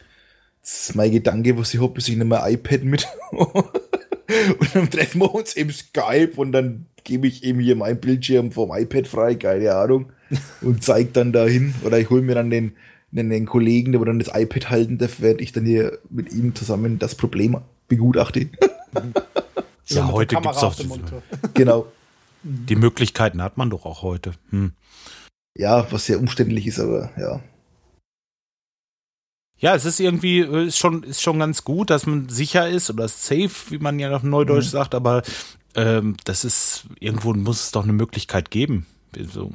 Das 0.61 0.89
ist 0.89 0.95
mein 0.95 1.11
Gedanke, 1.11 1.57
was 1.57 1.73
ich 1.73 1.81
hab, 1.81 1.97
ist 1.97 2.07
ich 2.07 2.15
nehme 2.15 2.41
ein 2.41 2.53
iPad 2.53 2.83
mit 2.83 3.07
und 3.31 4.75
dann 4.75 4.89
treffen 4.89 5.21
wir 5.21 5.35
uns 5.35 5.53
im 5.53 5.69
Skype 5.69 6.31
und 6.37 6.53
dann 6.53 6.85
gebe 7.03 7.27
ich 7.27 7.43
eben 7.43 7.59
hier 7.59 7.75
meinen 7.75 7.99
Bildschirm 7.99 8.51
vom 8.53 8.71
iPad 8.73 9.07
frei, 9.07 9.35
keine 9.35 9.73
Ahnung, 9.75 10.13
und 10.61 10.83
zeig 10.83 11.13
dann 11.13 11.33
dahin 11.33 11.75
oder 11.83 11.99
ich 11.99 12.09
hole 12.09 12.21
mir 12.21 12.35
dann 12.35 12.49
den, 12.49 12.73
den, 13.15 13.29
den 13.29 13.45
Kollegen, 13.45 13.91
der 13.91 14.01
wo 14.01 14.05
dann 14.05 14.19
das 14.19 14.31
iPad 14.33 14.69
halten 14.69 14.97
darf, 14.97 15.21
während 15.21 15.41
ich 15.41 15.51
dann 15.51 15.65
hier 15.65 15.99
mit 16.09 16.33
ihm 16.33 16.55
zusammen 16.55 16.99
das 16.99 17.15
Problem 17.15 17.57
begutachte. 17.87 18.49
Ja, 19.87 20.07
heute 20.07 20.35
Kamera 20.35 20.51
gibt's 20.51 20.63
auf 20.63 20.75
doch 20.75 20.81
dem 20.81 20.89
Monitor. 20.89 21.23
genau. 21.53 21.87
die 22.41 22.77
Möglichkeiten 22.77 23.41
hat 23.41 23.57
man 23.57 23.69
doch 23.69 23.85
auch 23.85 24.01
heute. 24.01 24.31
Hm. 24.49 24.71
Ja, 25.57 25.91
was 25.91 26.05
sehr 26.05 26.19
umständlich 26.19 26.65
ist, 26.67 26.79
aber 26.79 27.11
ja. 27.17 27.41
Ja, 29.57 29.75
es 29.75 29.85
ist 29.85 29.99
irgendwie 29.99 30.39
äh, 30.39 30.67
ist 30.67 30.79
schon 30.79 31.03
ist 31.03 31.21
schon 31.21 31.39
ganz 31.39 31.63
gut, 31.63 31.89
dass 31.89 32.05
man 32.05 32.29
sicher 32.29 32.69
ist 32.69 32.89
oder 32.89 33.07
safe, 33.07 33.51
wie 33.69 33.77
man 33.77 33.99
ja 33.99 34.15
auf 34.15 34.23
Neudeutsch 34.23 34.67
sagt, 34.67 34.95
aber 34.95 35.23
ähm, 35.75 36.15
das 36.23 36.45
ist 36.45 36.85
irgendwo 36.99 37.33
muss 37.33 37.65
es 37.65 37.71
doch 37.71 37.83
eine 37.83 37.93
Möglichkeit 37.93 38.51
geben. 38.51 38.85
So. 39.15 39.51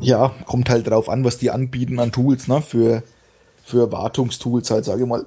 Ja, 0.00 0.34
kommt 0.46 0.70
halt 0.70 0.86
drauf 0.88 1.08
an, 1.08 1.24
was 1.24 1.38
die 1.38 1.50
anbieten 1.50 1.98
an 1.98 2.12
Tools, 2.12 2.48
ne, 2.48 2.62
für, 2.62 3.02
für 3.64 3.90
Wartungstools 3.92 4.70
halt, 4.70 4.84
sage 4.84 5.02
ich 5.02 5.08
mal, 5.08 5.26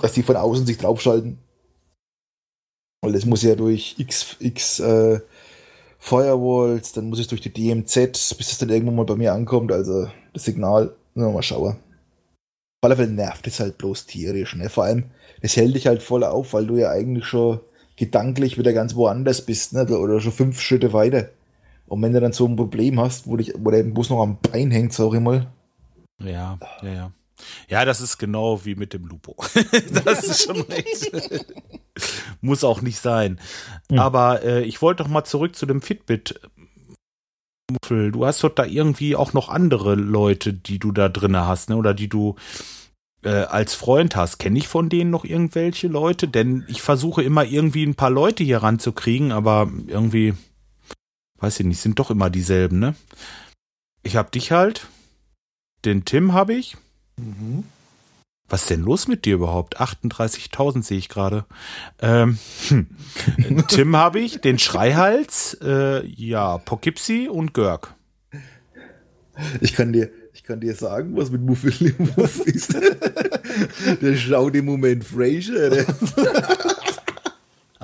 dass 0.00 0.12
die 0.12 0.22
von 0.22 0.36
außen 0.36 0.66
sich 0.66 0.78
draufschalten. 0.78 1.38
Weil 3.02 3.12
das 3.12 3.24
muss 3.24 3.42
ja 3.42 3.56
durch 3.56 3.96
x, 3.98 4.36
x 4.38 4.78
äh, 4.80 5.20
Firewalls, 5.98 6.92
dann 6.92 7.08
muss 7.08 7.18
es 7.18 7.28
durch 7.28 7.40
die 7.40 7.52
DMZ, 7.52 8.12
bis 8.36 8.52
es 8.52 8.58
dann 8.58 8.70
irgendwann 8.70 8.96
mal 8.96 9.04
bei 9.04 9.16
mir 9.16 9.32
ankommt, 9.32 9.72
also 9.72 10.08
das 10.32 10.44
Signal, 10.44 10.94
mal 11.14 11.42
schauen. 11.42 11.76
Auf 11.76 12.86
alle 12.86 12.96
Fälle 12.96 13.12
nervt 13.12 13.46
es 13.46 13.60
halt 13.60 13.78
bloß 13.78 14.06
tierisch, 14.06 14.54
ne, 14.56 14.68
vor 14.68 14.84
allem, 14.84 15.04
es 15.40 15.56
hält 15.56 15.74
dich 15.74 15.86
halt 15.86 16.02
voll 16.02 16.24
auf, 16.24 16.52
weil 16.52 16.66
du 16.66 16.76
ja 16.76 16.90
eigentlich 16.90 17.24
schon 17.26 17.60
gedanklich 17.96 18.58
wieder 18.58 18.72
ganz 18.72 18.94
woanders 18.94 19.44
bist, 19.44 19.72
ne, 19.72 19.86
oder 19.98 20.20
schon 20.20 20.32
fünf 20.32 20.60
Schritte 20.60 20.92
weiter. 20.92 21.28
Und 21.92 22.00
wenn 22.00 22.14
du 22.14 22.22
dann 22.22 22.32
so 22.32 22.46
ein 22.46 22.56
Problem 22.56 22.98
hast, 22.98 23.26
wo, 23.26 23.36
dich, 23.36 23.52
wo 23.54 23.70
der 23.70 23.82
Bus 23.82 24.08
noch 24.08 24.22
am 24.22 24.38
Bein 24.38 24.70
hängt, 24.70 24.94
sag 24.94 25.12
ich 25.12 25.20
mal, 25.20 25.52
Ja, 26.24 26.58
ja, 26.82 26.88
ja. 26.88 27.12
Ja, 27.68 27.84
das 27.84 28.00
ist 28.00 28.16
genau 28.16 28.64
wie 28.64 28.76
mit 28.76 28.94
dem 28.94 29.04
Lupo. 29.04 29.36
das 30.04 30.24
ist 30.24 30.44
schon 30.44 30.62
recht. 30.62 31.12
Muss 32.40 32.64
auch 32.64 32.80
nicht 32.80 32.98
sein. 32.98 33.38
Aber 33.94 34.42
äh, 34.42 34.62
ich 34.62 34.80
wollte 34.80 35.02
doch 35.02 35.10
mal 35.10 35.24
zurück 35.24 35.54
zu 35.54 35.66
dem 35.66 35.82
Fitbit. 35.82 36.40
Muffel. 37.70 38.10
Du 38.10 38.24
hast 38.24 38.42
doch 38.42 38.54
da 38.54 38.64
irgendwie 38.64 39.14
auch 39.14 39.34
noch 39.34 39.50
andere 39.50 39.94
Leute, 39.94 40.54
die 40.54 40.78
du 40.78 40.92
da 40.92 41.10
drinne 41.10 41.46
hast, 41.46 41.68
ne? 41.68 41.76
Oder 41.76 41.92
die 41.92 42.08
du 42.08 42.36
äh, 43.22 43.28
als 43.28 43.74
Freund 43.74 44.16
hast. 44.16 44.38
Kenne 44.38 44.58
ich 44.58 44.66
von 44.66 44.88
denen 44.88 45.10
noch 45.10 45.26
irgendwelche 45.26 45.88
Leute? 45.88 46.26
Denn 46.26 46.64
ich 46.68 46.80
versuche 46.80 47.22
immer 47.22 47.44
irgendwie 47.44 47.84
ein 47.84 47.96
paar 47.96 48.10
Leute 48.10 48.44
hier 48.44 48.62
ranzukriegen, 48.62 49.30
aber 49.30 49.70
irgendwie, 49.88 50.32
weiß 51.42 51.60
ich 51.60 51.66
nicht, 51.66 51.80
sind 51.80 51.98
doch 51.98 52.10
immer 52.10 52.30
dieselben, 52.30 52.78
ne? 52.78 52.94
Ich 54.02 54.16
hab 54.16 54.32
dich 54.32 54.52
halt. 54.52 54.86
Den 55.84 56.04
Tim 56.04 56.32
habe 56.32 56.54
ich. 56.54 56.76
Was 58.48 58.62
ist 58.62 58.70
denn 58.70 58.82
los 58.82 59.08
mit 59.08 59.24
dir 59.24 59.34
überhaupt? 59.34 59.80
38.000 59.80 60.82
sehe 60.82 60.98
ich 60.98 61.08
gerade. 61.08 61.44
Ähm, 62.00 62.38
hm. 62.68 62.86
Tim 63.68 63.96
habe 63.96 64.20
ich, 64.20 64.40
den 64.40 64.58
Schreihals, 64.58 65.56
äh, 65.62 66.06
ja, 66.06 66.58
Poughkeepsie 66.58 67.28
und 67.28 67.54
Görg. 67.54 67.94
ich 69.60 69.72
kann 69.74 69.92
dir, 69.92 70.10
Ich 70.34 70.44
kann 70.44 70.60
dir 70.60 70.74
sagen, 70.74 71.16
was 71.16 71.30
mit 71.30 71.42
Muffel 71.42 71.72
im 71.80 72.10
Muff 72.16 72.40
ist. 72.46 72.74
der 74.02 74.16
schaut 74.16 74.54
im 74.56 74.64
Moment 74.64 75.04
Fraser. 75.04 75.84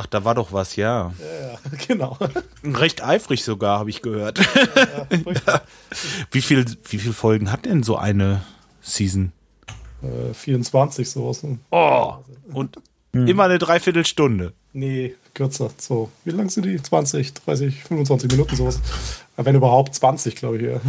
Ach, 0.01 0.07
da 0.07 0.25
war 0.25 0.37
doch 0.37 0.53
was, 0.53 0.77
ja. 0.77 1.13
Ja, 1.19 1.49
ja, 1.51 1.59
genau. 1.89 2.17
Recht 2.63 3.03
eifrig 3.03 3.43
sogar, 3.43 3.81
habe 3.81 3.91
ich 3.91 4.01
gehört. 4.01 4.39
Ja. 4.39 5.09
Wie 6.31 6.41
viel, 6.41 6.65
wie 6.89 6.99
viel 6.99 7.13
Folgen 7.13 7.51
hat 7.51 7.65
denn 7.65 7.83
so 7.83 7.97
eine 7.97 8.45
Season? 8.81 9.33
äh, 10.03 10.33
24 10.33 11.11
sowas. 11.11 11.43
ne? 11.43 11.59
Oh, 11.71 12.15
und 12.53 12.77
immer 13.13 13.45
eine 13.45 13.59
Dreiviertelstunde. 13.59 14.53
Nee, 14.73 15.17
kürzer. 15.35 15.71
So, 15.79 16.13
wie 16.25 16.31
lang 16.31 16.49
sind 16.51 16.67
die? 16.67 16.81
20, 16.81 17.35
30, 17.35 17.83
25 17.83 18.31
Minuten 18.31 18.55
sowas. 18.55 18.81
Wenn 19.37 19.57
überhaupt 19.57 19.95
20, 19.97 20.37
glaube 20.37 20.59
ich. 20.59 20.63
Ja. 20.63 20.81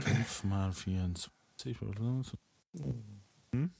5 0.00 0.44
mal 0.44 0.72
24. 0.72 1.82
oder 1.82 2.22
so. 2.22 2.82
Hm? 3.52 3.70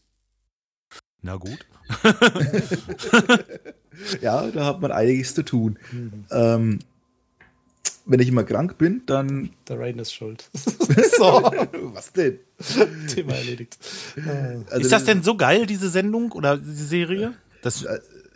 Na 1.22 1.36
gut. 1.36 1.66
Ja, 4.22 4.46
da 4.46 4.64
hat 4.64 4.80
man 4.80 4.92
einiges 4.92 5.34
zu 5.34 5.42
tun. 5.42 5.78
Ähm, 6.30 6.78
wenn 8.06 8.20
ich 8.20 8.28
immer 8.28 8.44
krank 8.44 8.78
bin, 8.78 9.02
dann. 9.06 9.50
Der 9.68 9.78
Rain 9.78 9.98
ist 9.98 10.14
schuld. 10.14 10.48
so, 10.54 11.52
Was 11.94 12.12
denn? 12.12 12.38
Thema 13.14 13.34
erledigt. 13.34 13.78
Äh, 14.16 14.58
Also, 14.70 14.80
ist 14.82 14.92
das 14.92 15.04
denn 15.04 15.22
so 15.22 15.36
geil, 15.36 15.66
diese 15.66 15.90
Sendung 15.90 16.32
oder 16.32 16.56
die 16.56 16.72
Serie? 16.72 17.34
Das, 17.62 17.84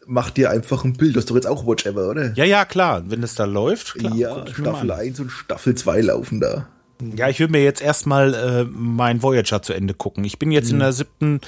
Mach 0.07 0.31
dir 0.31 0.51
einfach 0.51 0.85
ein 0.85 0.93
Bild. 0.93 1.17
Du 1.17 1.21
hast 1.21 1.31
doch 1.31 1.35
jetzt 1.35 1.47
auch 1.47 1.67
Watch 1.67 1.87
Ever, 1.87 2.11
oder? 2.11 2.35
ja, 2.35 2.45
ja, 2.45 2.67
klar. 2.67 3.05
Wenn 3.07 3.23
es 3.23 3.35
da 3.35 3.47
läuft, 3.47 3.95
klar, 3.95 4.15
ja, 4.15 4.47
Staffel 4.47 4.91
an. 4.91 4.99
1 5.01 5.21
und 5.21 5.31
Staffel 5.31 5.75
2 5.75 6.03
laufen 6.03 6.41
da. 6.41 6.69
Ja, 7.17 7.31
ich 7.31 7.41
will 7.41 7.49
mir 7.49 7.63
jetzt 7.65 7.81
erstmal 7.81 8.35
äh, 8.35 8.65
mein 8.65 9.23
Voyager 9.23 9.63
zu 9.63 9.73
Ende 9.73 9.95
gucken. 9.95 10.25
Ich 10.25 10.39
bin 10.39 10.53
jetzt 10.53 10.71
in 10.71 10.79
der 10.79 10.93
siebten, 10.93 11.41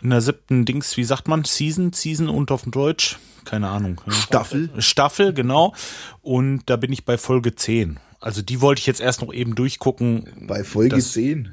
in 0.00 0.10
der 0.10 0.20
siebten 0.20 0.64
Dings, 0.64 0.96
wie 0.96 1.04
sagt 1.04 1.28
man? 1.28 1.44
Season, 1.44 1.92
Season 1.92 2.28
und 2.28 2.50
auf 2.50 2.62
Deutsch? 2.66 3.18
Keine 3.44 3.68
Ahnung. 3.68 4.00
Staffel? 4.08 4.70
Staffel, 4.78 5.32
genau. 5.32 5.74
Und 6.22 6.62
da 6.66 6.76
bin 6.76 6.92
ich 6.92 7.04
bei 7.04 7.16
Folge 7.18 7.54
10. 7.54 7.98
Also 8.20 8.42
die 8.42 8.60
wollte 8.60 8.80
ich 8.80 8.86
jetzt 8.86 9.00
erst 9.00 9.22
noch 9.22 9.32
eben 9.32 9.54
durchgucken. 9.54 10.46
Bei 10.46 10.64
Folge 10.64 10.96
Das- 10.96 11.12
10. 11.12 11.52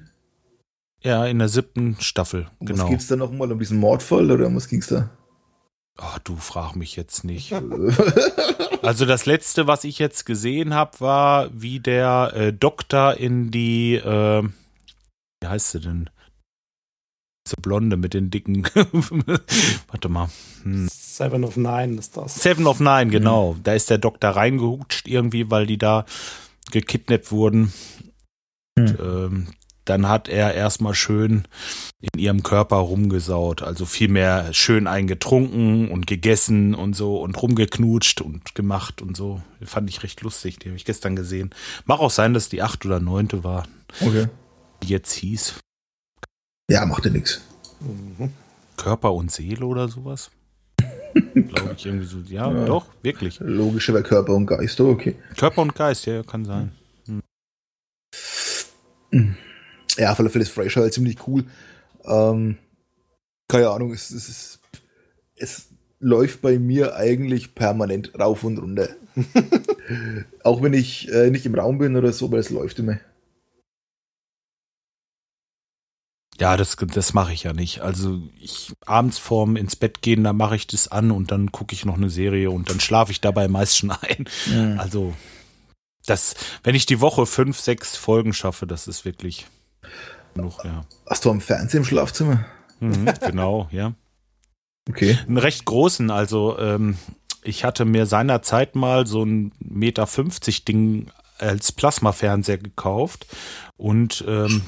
Ja, 1.02 1.26
in 1.28 1.38
der 1.38 1.50
siebten 1.50 1.98
Staffel, 2.00 2.48
Um 2.60 2.66
genau. 2.66 2.84
Was 2.86 2.90
geht's 2.90 3.08
da 3.08 3.16
nochmal? 3.16 3.52
Um 3.52 3.60
diesen 3.60 3.78
Mordfall 3.80 4.32
oder 4.32 4.48
um 4.48 4.56
was 4.56 4.68
ging's 4.68 4.88
da? 4.88 5.12
Oh, 6.00 6.18
du 6.24 6.36
frag 6.36 6.76
mich 6.76 6.96
jetzt 6.96 7.24
nicht. 7.24 7.54
Also 8.82 9.06
das 9.08 9.26
letzte, 9.26 9.66
was 9.66 9.84
ich 9.84 9.98
jetzt 9.98 10.28
gesehen 10.28 10.76
habe, 10.76 11.00
war, 11.00 11.50
wie 11.60 11.80
der 11.80 12.34
äh, 12.36 12.54
Doktor 12.54 13.16
in 13.16 13.50
die, 13.50 13.96
äh, 13.96 14.44
wie 15.42 15.48
heißt 15.48 15.72
sie 15.72 15.80
denn? 15.80 16.10
Diese 17.46 17.58
Blonde 17.62 17.96
mit 17.96 18.14
den 18.16 18.32
dicken, 18.32 18.64
warte 19.88 20.10
mal. 20.10 20.30
Hm. 20.64 20.88
Seven 20.90 21.44
of 21.44 21.58
Nine 21.58 21.98
ist 22.00 22.18
das. 22.18 22.36
Seven 22.36 22.66
of 22.66 22.80
Nine, 22.80 23.08
genau. 23.08 23.56
Da 23.64 23.74
ist 23.74 23.90
der 23.90 24.00
Doktor 24.00 24.32
reingehutscht 24.32 25.08
irgendwie, 25.08 25.52
weil 25.52 25.68
die 25.68 25.78
da 25.78 26.06
gekidnappt 26.72 27.32
wurden. 27.32 27.72
Und, 28.78 28.98
ähm, 29.00 29.48
dann 29.86 30.10
hat 30.10 30.28
er 30.28 30.56
erstmal 30.56 30.96
schön 30.96 31.48
in 32.02 32.20
ihrem 32.20 32.42
Körper 32.42 32.78
rumgesaut. 32.78 33.62
Also 33.62 33.86
vielmehr 33.86 34.52
schön 34.52 34.88
eingetrunken 34.88 35.90
und 35.90 36.08
gegessen 36.08 36.74
und 36.74 36.96
so 36.96 37.22
und 37.22 37.40
rumgeknutscht 37.40 38.22
und 38.22 38.56
gemacht 38.56 39.04
und 39.04 39.16
so. 39.16 39.44
Fand 39.64 39.88
ich 39.92 40.02
recht 40.02 40.22
lustig. 40.22 40.58
Die 40.58 40.70
habe 40.70 40.78
ich 40.78 40.86
gestern 40.86 41.16
gesehen. 41.16 41.52
Mag 41.86 42.00
auch 42.00 42.10
sein, 42.10 42.34
dass 42.34 42.50
die 42.50 42.64
acht 42.64 42.84
oder 42.88 43.00
neunte 43.00 43.44
war, 43.44 43.68
Okay. 44.02 44.26
die 44.82 44.88
jetzt 44.88 45.14
hieß. 45.14 45.60
Ja, 46.70 46.86
macht 46.86 47.06
ja 47.06 47.12
nichts. 47.12 47.42
Mhm. 47.80 48.32
Körper 48.78 49.14
und 49.14 49.32
Seele 49.32 49.66
oder 49.66 49.88
sowas. 49.88 50.32
Glaube 51.14 51.76
ich 51.78 51.86
irgendwie 51.86 52.06
so. 52.06 52.18
Ja, 52.28 52.52
Ja. 52.52 52.66
doch, 52.66 52.88
wirklich. 53.02 53.40
Logische 53.40 53.94
bei 53.94 54.02
Körper 54.02 54.34
und 54.34 54.48
Geist, 54.48 54.80
oh, 54.82 54.90
okay. 54.90 55.16
Körper 55.38 55.62
und 55.62 55.76
Geist, 55.76 56.06
ja, 56.06 56.24
kann 56.24 56.44
sein. 56.46 56.72
Ja, 59.98 60.12
auf 60.12 60.20
alle 60.20 60.30
Fälle 60.30 60.44
ist 60.44 60.52
Frasier 60.52 60.82
halt 60.82 60.94
ziemlich 60.94 61.26
cool. 61.28 61.46
Ähm, 62.04 62.58
keine 63.48 63.70
Ahnung, 63.70 63.94
es, 63.94 64.12
es, 64.12 64.28
es, 64.28 64.60
es 65.36 65.68
läuft 66.00 66.42
bei 66.42 66.60
mir 66.60 66.96
eigentlich 66.96 67.56
permanent 67.56 68.12
rauf 68.20 68.44
und 68.44 68.58
runter. 68.58 68.90
Auch 70.44 70.62
wenn 70.62 70.74
ich 70.74 71.10
äh, 71.14 71.30
nicht 71.30 71.46
im 71.46 71.56
Raum 71.56 71.78
bin 71.78 71.96
oder 71.96 72.12
so, 72.12 72.26
aber 72.26 72.40
es 72.40 72.50
läuft 72.50 72.80
immer. 72.80 72.98
Ja, 76.40 76.58
das, 76.58 76.76
das 76.76 77.14
mache 77.14 77.32
ich 77.34 77.44
ja 77.44 77.54
nicht. 77.54 77.82
Also 77.82 78.22
ich 78.40 78.74
abends 78.86 79.18
vorm 79.18 79.56
ins 79.56 79.76
Bett 79.76 80.02
gehen, 80.02 80.24
da 80.24 80.34
mache 80.34 80.58
ich 80.58 80.68
das 80.68 80.90
an 80.90 81.12
und 81.12 81.32
dann 81.32 81.52
gucke 81.52 81.74
ich 81.74 81.86
noch 81.86 81.96
eine 81.96 82.10
Serie 82.10 82.52
und 82.52 82.70
dann 82.70 82.82
schlafe 82.82 83.12
ich 83.12 83.22
dabei 83.22 83.48
meist 83.48 83.78
schon 83.78 83.92
ein. 83.92 84.28
Also 84.78 85.14
das, 86.06 86.36
wenn 86.64 86.76
ich 86.76 86.86
die 86.86 87.00
Woche 87.00 87.26
fünf, 87.26 87.60
sechs 87.60 87.96
Folgen 87.96 88.34
schaffe, 88.34 88.68
das 88.68 88.88
ist 88.88 89.06
wirklich 89.06 89.46
genug, 90.34 90.64
ja. 90.64 90.86
Hast 91.10 91.26
du 91.26 91.32
am 91.32 91.42
Fernseher 91.42 91.80
im 91.80 91.86
Schlafzimmer? 91.86 92.46
Mhm, 92.80 93.10
genau, 93.22 93.68
ja. 93.72 93.94
Okay. 94.90 95.18
Einen 95.28 95.38
recht 95.38 95.66
großen, 95.66 96.12
also 96.12 96.60
ähm, 96.60 96.98
ich 97.42 97.64
hatte 97.64 97.86
mir 97.86 98.06
seinerzeit 98.06 98.76
mal 98.76 99.08
so 99.08 99.24
ein 99.24 99.52
Meter 99.60 100.06
50 100.06 100.66
Ding 100.66 101.08
als 101.38 101.72
Plasmafernseher 101.72 102.58
gekauft. 102.58 103.28
Und 103.78 104.24
ähm, 104.28 104.62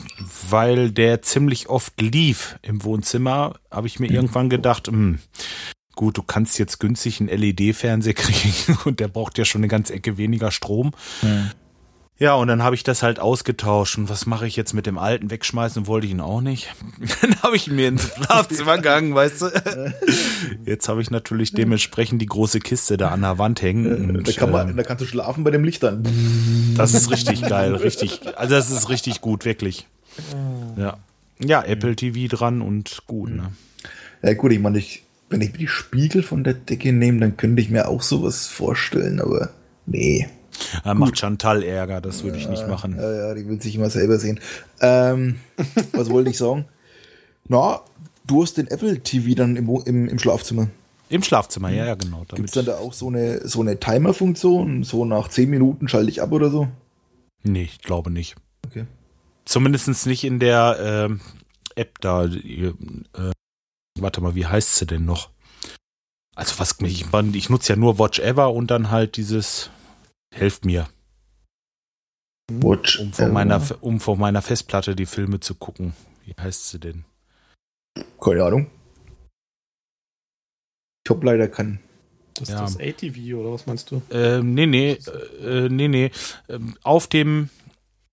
weil 0.49 0.91
der 0.91 1.21
ziemlich 1.21 1.69
oft 1.69 1.99
lief 2.01 2.57
im 2.61 2.83
Wohnzimmer, 2.83 3.55
habe 3.71 3.87
ich 3.87 3.99
mir 3.99 4.09
irgendwann 4.11 4.49
gedacht, 4.49 4.87
hm, 4.87 5.19
gut, 5.95 6.17
du 6.17 6.23
kannst 6.23 6.59
jetzt 6.59 6.79
günstig 6.79 7.19
einen 7.19 7.29
LED-Fernseher 7.29 8.13
kriegen 8.15 8.77
und 8.85 8.99
der 8.99 9.07
braucht 9.07 9.37
ja 9.37 9.45
schon 9.45 9.59
eine 9.59 9.69
ganze 9.69 9.93
Ecke 9.93 10.17
weniger 10.17 10.51
Strom. 10.51 10.91
Ja, 12.19 12.33
und 12.33 12.47
dann 12.47 12.63
habe 12.63 12.73
ich 12.73 12.83
das 12.83 13.03
halt 13.03 13.19
ausgetauscht. 13.19 13.97
Und 13.97 14.09
was 14.09 14.25
mache 14.25 14.47
ich 14.47 14.55
jetzt 14.55 14.73
mit 14.73 14.87
dem 14.87 14.97
alten? 14.97 15.29
Wegschmeißen 15.29 15.85
wollte 15.85 16.07
ich 16.07 16.13
ihn 16.13 16.19
auch 16.19 16.41
nicht. 16.41 16.73
Dann 17.21 17.39
habe 17.43 17.55
ich 17.55 17.67
ihn 17.67 17.75
mir 17.75 17.89
ins 17.89 18.11
Schlafzimmer 18.11 18.77
gegangen, 18.77 19.13
weißt 19.13 19.41
du. 19.43 19.45
Jetzt 20.65 20.89
habe 20.89 21.01
ich 21.01 21.11
natürlich 21.11 21.53
dementsprechend 21.53 22.19
die 22.19 22.25
große 22.25 22.59
Kiste 22.59 22.97
da 22.97 23.09
an 23.09 23.21
der 23.21 23.37
Wand 23.37 23.61
hängen. 23.61 24.15
Und, 24.17 24.27
Da, 24.27 24.31
kann 24.31 24.49
man, 24.51 24.69
ähm, 24.71 24.77
da 24.77 24.83
kannst 24.83 25.03
du 25.03 25.05
schlafen 25.05 25.43
bei 25.43 25.51
dem 25.51 25.63
Licht 25.63 25.83
an. 25.85 26.03
das 26.75 26.95
ist 26.95 27.11
richtig 27.11 27.43
geil, 27.43 27.75
richtig. 27.75 28.21
Also 28.35 28.55
das 28.55 28.71
ist 28.71 28.89
richtig 28.89 29.21
gut, 29.21 29.45
wirklich. 29.45 29.85
Ja. 30.75 30.97
Ja, 31.39 31.63
Apple 31.63 31.95
TV 31.95 32.35
dran 32.35 32.63
und 32.63 33.03
gut, 33.05 33.29
ne? 33.29 33.51
Ja 34.23 34.33
gut, 34.33 34.51
ich 34.51 34.59
meine, 34.59 34.79
ich, 34.79 35.03
wenn 35.29 35.41
ich 35.41 35.51
mir 35.51 35.59
die 35.59 35.67
Spiegel 35.67 36.23
von 36.23 36.43
der 36.43 36.55
Decke 36.55 36.91
nehme, 36.93 37.19
dann 37.19 37.37
könnte 37.37 37.61
ich 37.61 37.69
mir 37.69 37.87
auch 37.87 38.01
sowas 38.01 38.47
vorstellen, 38.47 39.21
aber 39.21 39.51
nee. 39.85 40.27
Er 40.83 40.93
macht 40.95 41.17
Chantal 41.17 41.63
Ärger, 41.63 42.01
das 42.01 42.23
würde 42.23 42.37
ich 42.37 42.49
nicht 42.49 42.67
machen. 42.67 42.95
Ja, 42.97 43.27
ja, 43.27 43.33
die 43.33 43.47
will 43.47 43.61
sich 43.61 43.75
immer 43.75 43.89
selber 43.89 44.17
sehen. 44.17 44.39
Ähm, 44.81 45.39
was 45.91 46.09
wollte 46.09 46.29
ich 46.29 46.37
sagen? 46.37 46.65
Na, 47.47 47.81
du 48.25 48.41
hast 48.41 48.57
den 48.57 48.67
Apple 48.67 48.99
TV 48.99 49.35
dann 49.35 49.55
im, 49.55 49.69
im, 49.85 50.07
im 50.09 50.19
Schlafzimmer. 50.19 50.67
Im 51.09 51.23
Schlafzimmer, 51.23 51.69
ja, 51.69 51.85
ja, 51.85 51.95
genau. 51.95 52.25
Gibt 52.35 52.49
es 52.49 52.53
dann 52.53 52.65
da 52.65 52.77
auch 52.77 52.91
so 52.91 53.07
eine, 53.07 53.47
so 53.47 53.61
eine 53.61 53.79
Timer-Funktion? 53.79 54.83
So 54.83 55.05
nach 55.05 55.29
10 55.29 55.49
Minuten 55.49 55.87
schalte 55.87 56.09
ich 56.09 56.21
ab 56.21 56.31
oder 56.31 56.49
so? 56.49 56.67
nee, 57.43 57.63
ich 57.63 57.81
glaube 57.81 58.11
nicht. 58.11 58.35
Okay. 58.65 58.85
Zumindest 59.45 60.05
nicht 60.05 60.25
in 60.25 60.39
der 60.39 60.77
ähm, 60.81 61.21
App 61.75 61.99
da. 62.01 62.25
Äh, 62.25 62.73
warte 63.99 64.21
mal, 64.21 64.35
wie 64.35 64.45
heißt 64.45 64.75
sie 64.75 64.85
denn 64.85 65.05
noch? 65.05 65.29
Also 66.35 66.59
was 66.59 66.75
ich, 66.81 67.05
ich 67.33 67.49
nutze 67.49 67.73
ja 67.73 67.79
nur 67.79 67.97
Watch 67.97 68.19
Ever 68.19 68.53
und 68.53 68.69
dann 68.69 68.91
halt 68.91 69.17
dieses 69.17 69.71
Helft 70.33 70.65
mir, 70.65 70.87
Watch. 72.51 72.99
um 72.99 73.13
von 73.13 73.25
Ever. 73.25 73.33
meiner 73.33 73.61
um 73.81 73.99
von 73.99 74.19
meiner 74.19 74.41
Festplatte 74.41 74.95
die 74.95 75.05
Filme 75.05 75.39
zu 75.39 75.55
gucken. 75.55 75.93
Wie 76.25 76.33
heißt 76.39 76.69
sie 76.69 76.79
denn? 76.79 77.05
Keine 78.21 78.43
Ahnung. 78.43 78.67
Ich 81.05 81.09
hab 81.09 81.23
leider 81.23 81.47
keinen. 81.47 81.79
Das 82.35 82.49
Ja. 82.49 82.65
ist 82.65 82.75
das 82.79 82.81
ATV 82.87 83.33
oder 83.35 83.53
was 83.53 83.65
meinst 83.65 83.89
du? 83.89 84.01
Ähm, 84.11 84.53
nee, 84.53 84.67
nee, 84.67 84.91
äh, 85.41 85.69
nee, 85.69 85.87
nee. 85.87 86.11
Ähm, 86.49 86.77
auf 86.83 87.07
dem 87.07 87.49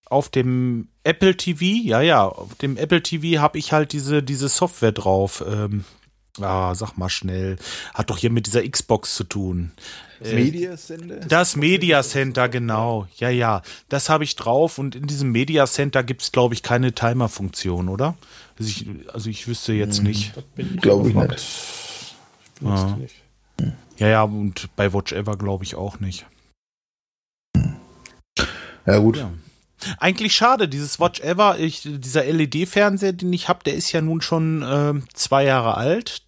auf 0.07 0.29
dem 0.29 0.89
Apple 1.03 1.37
TV, 1.37 1.65
ja, 1.65 2.01
ja, 2.01 2.27
auf 2.27 2.55
dem 2.57 2.77
Apple 2.77 3.03
TV 3.03 3.41
habe 3.43 3.59
ich 3.59 3.73
halt 3.73 3.93
diese 3.93 4.23
diese 4.23 4.49
Software 4.49 4.93
drauf. 4.93 5.45
Ähm, 5.47 5.85
ah, 6.41 6.75
sag 6.75 6.97
mal 6.97 7.09
schnell. 7.09 7.57
Hat 7.95 8.11
doch 8.11 8.19
hier 8.19 8.31
mit 8.31 8.47
dieser 8.47 8.69
Xbox 8.69 9.15
zu 9.15 9.25
tun. 9.25 9.73
Äh, 10.23 10.35
Media 10.35 10.77
Sender? 10.77 11.17
Das 11.21 11.57
Media 11.57 12.03
Center, 12.03 12.49
genau. 12.49 13.07
Ja, 13.17 13.29
ja. 13.31 13.63
Das 13.89 14.09
habe 14.09 14.25
ich 14.25 14.37
drauf 14.37 14.79
und 14.79 14.95
in 14.95 15.07
diesem 15.07 15.31
Media 15.33 15.67
Center 15.67 16.03
gibt 16.03 16.23
es, 16.23 16.33
glaube 16.33 16.55
ich, 16.55 16.63
keine 16.63 16.93
Timer-Funktion, 16.95 17.89
oder? 17.89 18.17
Also 18.59 18.71
ich, 18.71 18.87
also 19.13 19.31
ich 19.31 19.47
wüsste 19.49 19.73
jetzt 19.73 20.03
nicht. 20.03 20.37
Das 20.37 20.45
bin 20.55 20.75
ich 20.75 20.81
Glaube 20.81 21.09
ich 21.09 21.15
nicht. 21.15 21.35
Ich 22.61 22.67
Ah. 22.67 22.97
nicht. 22.99 23.15
Ja, 23.99 24.09
ja, 24.09 24.23
und 24.23 24.69
bei 24.77 24.93
Watch 24.93 25.13
Ever 25.13 25.37
glaube 25.37 25.65
ich 25.65 25.75
auch 25.75 26.01
nicht. 26.01 26.27
Ja, 28.87 28.99
gut. 28.99 29.17
Ja. 29.17 29.31
Eigentlich 29.99 30.35
schade, 30.35 30.69
dieses 30.69 31.01
Watch 31.01 31.21
Ever, 31.21 31.59
ich, 31.59 31.83
dieser 31.85 32.25
LED-Fernseher, 32.25 33.13
den 33.13 33.33
ich 33.33 33.49
habe, 33.49 33.65
der 33.65 33.75
ist 33.75 33.93
ja 33.93 34.01
nun 34.01 34.21
schon 34.21 34.63
äh, 34.63 34.95
zwei 35.15 35.45
Jahre 35.45 35.77
alt. 35.77 36.23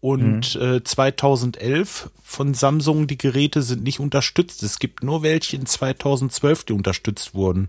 Und 0.00 0.56
mhm. 0.56 0.76
äh, 0.76 0.84
2011 0.84 2.10
von 2.22 2.52
Samsung, 2.52 3.06
die 3.06 3.16
Geräte 3.16 3.62
sind 3.62 3.84
nicht 3.84 4.00
unterstützt. 4.00 4.62
Es 4.62 4.78
gibt 4.78 5.02
nur 5.02 5.22
welche 5.22 5.56
in 5.56 5.64
2012, 5.64 6.64
die 6.64 6.72
unterstützt 6.74 7.34
wurden. 7.34 7.68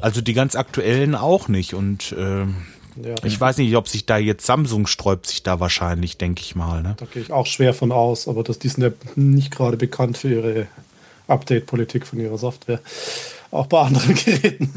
Also 0.00 0.20
die 0.20 0.32
ganz 0.32 0.54
aktuellen 0.54 1.16
auch 1.16 1.48
nicht. 1.48 1.74
Und 1.74 2.12
äh, 2.12 2.42
ja. 2.42 3.14
ich 3.24 3.40
weiß 3.40 3.56
nicht, 3.56 3.74
ob 3.74 3.88
sich 3.88 4.06
da 4.06 4.16
jetzt 4.16 4.46
Samsung 4.46 4.86
sträubt 4.86 5.26
sich 5.26 5.42
da 5.42 5.58
wahrscheinlich, 5.58 6.18
denke 6.18 6.42
ich 6.42 6.54
mal. 6.54 6.84
Ne? 6.84 6.94
Da 6.98 7.06
gehe 7.06 7.22
ich 7.22 7.32
auch 7.32 7.46
schwer 7.46 7.74
von 7.74 7.90
aus, 7.90 8.28
aber 8.28 8.44
das, 8.44 8.60
die 8.60 8.68
sind 8.68 8.84
ja 8.84 8.90
nicht 9.16 9.50
gerade 9.50 9.76
bekannt 9.76 10.18
für 10.18 10.32
ihre 10.32 10.68
Update-Politik 11.32 12.06
von 12.06 12.20
ihrer 12.20 12.38
Software. 12.38 12.80
Auch 13.50 13.66
bei 13.66 13.80
anderen 13.80 14.14
Geräten. 14.24 14.72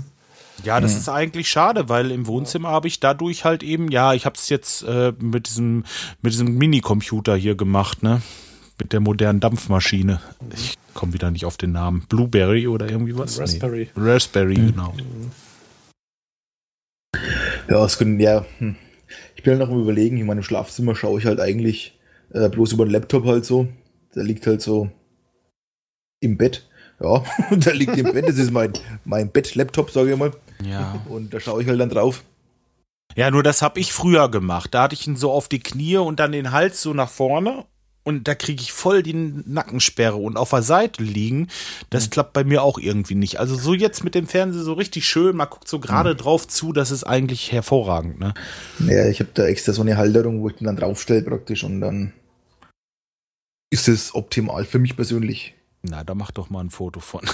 Ja, 0.63 0.79
das 0.79 0.93
mhm. 0.93 0.97
ist 0.99 1.09
eigentlich 1.09 1.49
schade, 1.49 1.89
weil 1.89 2.11
im 2.11 2.27
Wohnzimmer 2.27 2.69
habe 2.69 2.87
ich 2.87 2.99
dadurch 2.99 3.45
halt 3.45 3.61
eben, 3.61 3.91
ja, 3.91 4.13
ich 4.13 4.25
habe 4.25 4.35
es 4.35 4.49
jetzt 4.49 4.83
äh, 4.83 5.13
mit 5.19 5.47
diesem 5.47 5.83
mit 6.21 6.33
diesem 6.33 6.57
Minicomputer 6.57 7.35
hier 7.35 7.55
gemacht, 7.55 8.03
ne? 8.03 8.21
Mit 8.79 8.91
der 8.91 8.99
modernen 8.99 9.39
Dampfmaschine. 9.39 10.21
Mhm. 10.41 10.47
Ich 10.53 10.75
komme 10.93 11.13
wieder 11.13 11.29
nicht 11.31 11.45
auf 11.45 11.57
den 11.57 11.71
Namen. 11.71 12.05
Blueberry 12.09 12.67
oder 12.67 12.89
irgendwie 12.89 13.17
was? 13.17 13.39
Raspberry. 13.39 13.89
Nee. 13.95 14.11
Raspberry, 14.11 14.57
mhm. 14.57 14.67
genau. 14.71 14.93
Ja, 17.69 17.83
es 17.85 17.97
können, 17.97 18.19
ja, 18.19 18.45
hm. 18.59 18.75
ich 19.35 19.43
bin 19.43 19.51
halt 19.51 19.61
noch 19.61 19.73
am 19.73 19.81
überlegen, 19.81 20.17
in 20.17 20.25
meinem 20.25 20.43
Schlafzimmer 20.43 20.95
schaue 20.95 21.19
ich 21.19 21.25
halt 21.25 21.39
eigentlich 21.39 21.97
äh, 22.33 22.49
bloß 22.49 22.73
über 22.73 22.85
den 22.85 22.91
Laptop 22.91 23.25
halt 23.25 23.45
so. 23.45 23.67
Der 24.15 24.23
liegt 24.23 24.45
halt 24.47 24.61
so 24.61 24.89
im 26.25 26.37
Bett. 26.37 26.67
Ja, 26.99 27.23
der 27.51 27.73
liegt 27.73 27.97
im 27.97 28.11
Bett. 28.11 28.27
Das 28.27 28.37
ist 28.37 28.51
mein, 28.51 28.73
mein 29.03 29.29
Bett-Laptop, 29.29 29.91
sage 29.91 30.11
ich 30.11 30.17
mal. 30.17 30.31
Ja. 30.63 31.01
Und 31.09 31.33
da 31.33 31.39
schaue 31.39 31.61
ich 31.61 31.67
halt 31.67 31.79
dann 31.79 31.89
drauf. 31.89 32.23
Ja, 33.15 33.31
nur 33.31 33.43
das 33.43 33.61
habe 33.61 33.79
ich 33.79 33.93
früher 33.93 34.29
gemacht. 34.29 34.73
Da 34.73 34.83
hatte 34.83 34.95
ich 34.95 35.07
ihn 35.07 35.15
so 35.15 35.31
auf 35.31 35.47
die 35.47 35.59
Knie 35.59 35.97
und 35.97 36.19
dann 36.19 36.31
den 36.31 36.51
Hals 36.51 36.81
so 36.81 36.93
nach 36.93 37.09
vorne. 37.09 37.65
Und 38.07 38.27
da 38.27 38.35
kriege 38.35 38.61
ich 38.61 38.71
voll 38.71 39.01
die 39.01 39.15
Nackensperre 39.15 40.15
und 40.15 40.37
auf 40.37 40.51
der 40.51 40.61
Seite 40.61 41.01
liegen, 41.01 41.47
das 41.89 42.05
mhm. 42.05 42.09
klappt 42.11 42.33
bei 42.33 42.43
mir 42.43 42.61
auch 42.61 42.77
irgendwie 42.77 43.15
nicht. 43.15 43.39
Also 43.39 43.55
so 43.55 43.73
jetzt 43.73 44.03
mit 44.03 44.13
dem 44.13 44.27
Fernseher 44.27 44.61
so 44.61 44.73
richtig 44.73 45.07
schön, 45.07 45.35
man 45.35 45.49
guckt 45.49 45.67
so 45.67 45.79
gerade 45.79 46.13
mhm. 46.13 46.17
drauf 46.17 46.47
zu, 46.47 46.71
das 46.71 46.91
ist 46.91 47.03
eigentlich 47.03 47.51
hervorragend, 47.51 48.19
ne? 48.19 48.35
Ja, 48.85 49.07
ich 49.07 49.21
habe 49.21 49.31
da 49.33 49.47
extra 49.47 49.73
so 49.73 49.81
eine 49.81 49.97
Halterung, 49.97 50.41
wo 50.41 50.49
ich 50.49 50.55
den 50.55 50.65
dann 50.65 50.75
draufstelle 50.75 51.23
praktisch 51.23 51.63
und 51.63 51.81
dann 51.81 52.13
ist 53.71 53.87
es 53.87 54.13
optimal 54.13 54.65
für 54.65 54.77
mich 54.77 54.95
persönlich. 54.95 55.55
Na, 55.89 56.03
da 56.03 56.15
mach 56.15 56.31
doch 56.31 56.49
mal 56.49 56.61
ein 56.61 56.69
Foto 56.69 56.99
von. 56.99 57.21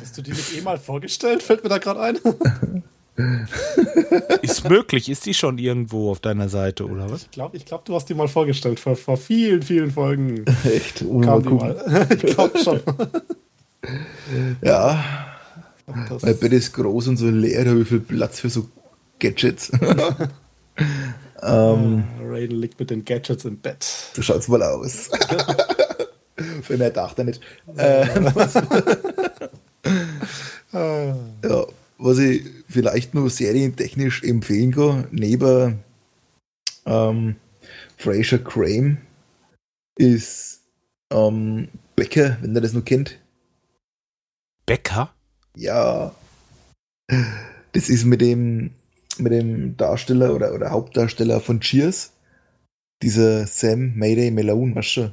Hast 0.00 0.18
du 0.18 0.22
die 0.22 0.30
nicht 0.32 0.56
eh 0.56 0.60
mal 0.60 0.78
vorgestellt? 0.78 1.42
Fällt 1.42 1.62
mir 1.62 1.70
da 1.70 1.78
gerade 1.78 2.00
ein. 2.00 2.18
ist 4.42 4.68
möglich. 4.68 5.08
Ist 5.08 5.26
die 5.26 5.34
schon 5.34 5.58
irgendwo 5.58 6.10
auf 6.10 6.20
deiner 6.20 6.48
Seite, 6.48 6.86
oder 6.86 7.10
was? 7.10 7.22
Ich 7.22 7.30
glaube, 7.30 7.56
ich 7.56 7.64
glaub, 7.64 7.84
du 7.84 7.94
hast 7.94 8.08
die 8.08 8.14
mal 8.14 8.28
vorgestellt. 8.28 8.78
Vor, 8.78 8.96
vor 8.96 9.16
vielen, 9.16 9.62
vielen 9.62 9.90
Folgen. 9.90 10.44
Echt? 10.64 11.02
Oh, 11.02 11.20
Kam 11.20 11.42
die 11.42 11.48
mal. 11.48 12.06
ich 12.10 12.20
glaube 12.34 12.58
schon. 12.58 12.80
ja. 14.62 15.02
Das 16.08 16.22
mein 16.22 16.38
Bett 16.38 16.52
ist 16.52 16.74
groß 16.74 17.08
und 17.08 17.16
so 17.16 17.28
leer. 17.30 17.64
Da 17.64 17.70
habe 17.70 17.80
ich 17.80 17.88
viel 17.88 18.00
Platz 18.00 18.40
für 18.40 18.50
so 18.50 18.68
Gadgets. 19.18 19.72
ähm, 21.42 22.04
Raiden 22.22 22.60
liegt 22.60 22.78
mit 22.78 22.90
den 22.90 23.04
Gadgets 23.04 23.46
im 23.46 23.56
Bett. 23.58 23.82
So 24.14 24.20
schaut's 24.22 24.48
mal 24.48 24.62
aus. 24.62 25.10
Für 26.62 26.76
mehr 26.76 26.90
dachte 26.90 27.24
nicht. 27.24 27.40
Äh, 27.76 28.06
was, 28.34 28.54
ja, 30.72 31.66
was 31.98 32.18
ich 32.18 32.42
vielleicht 32.68 33.14
nur 33.14 33.30
serientechnisch 33.30 34.22
empfehlen 34.22 34.72
kann, 34.72 35.08
neben 35.10 35.80
ähm, 36.86 37.36
Fraser 37.96 38.38
Crane, 38.38 38.98
ist 39.96 40.60
ähm, 41.10 41.68
Becker, 41.96 42.38
wenn 42.40 42.54
ihr 42.54 42.60
das 42.60 42.72
nur 42.72 42.84
kennt. 42.84 43.18
Becker? 44.66 45.12
Ja. 45.56 46.14
Das 47.72 47.88
ist 47.88 48.04
mit 48.04 48.20
dem, 48.20 48.70
mit 49.18 49.32
dem 49.32 49.76
Darsteller 49.76 50.34
oder, 50.34 50.54
oder 50.54 50.70
Hauptdarsteller 50.70 51.40
von 51.40 51.60
Cheers. 51.60 52.12
Dieser 53.02 53.46
Sam 53.46 53.94
Mayday 53.96 54.30
Malone, 54.30 54.74
weißt 54.76 54.96
du? 54.98 55.12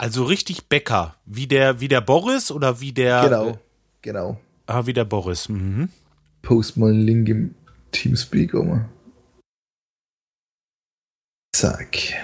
Also 0.00 0.22
richtig 0.24 0.68
Bäcker, 0.68 1.16
wie 1.26 1.48
der, 1.48 1.80
wie 1.80 1.88
der 1.88 2.00
Boris 2.00 2.52
oder 2.52 2.80
wie 2.80 2.92
der. 2.92 3.22
Genau, 3.24 3.48
äh, 3.48 3.58
genau. 4.00 4.40
Ah, 4.66 4.86
wie 4.86 4.92
der 4.92 5.04
Boris. 5.04 5.48
Mhm. 5.48 5.88
Post 6.42 6.76
mal 6.76 6.90
einen 6.90 7.02
Link 7.02 7.28
im 7.28 7.54
Teamspeak, 7.90 8.54
Oma. 8.54 8.88
Zack. 11.52 12.14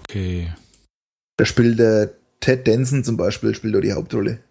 Okay. 0.00 0.54
Da 1.36 1.44
spielt 1.44 1.78
der 1.78 2.14
Ted 2.40 2.66
Denson 2.66 3.04
zum 3.04 3.18
Beispiel, 3.18 3.54
spielt 3.54 3.74
da 3.74 3.80
die 3.80 3.92
Hauptrolle. 3.92 4.42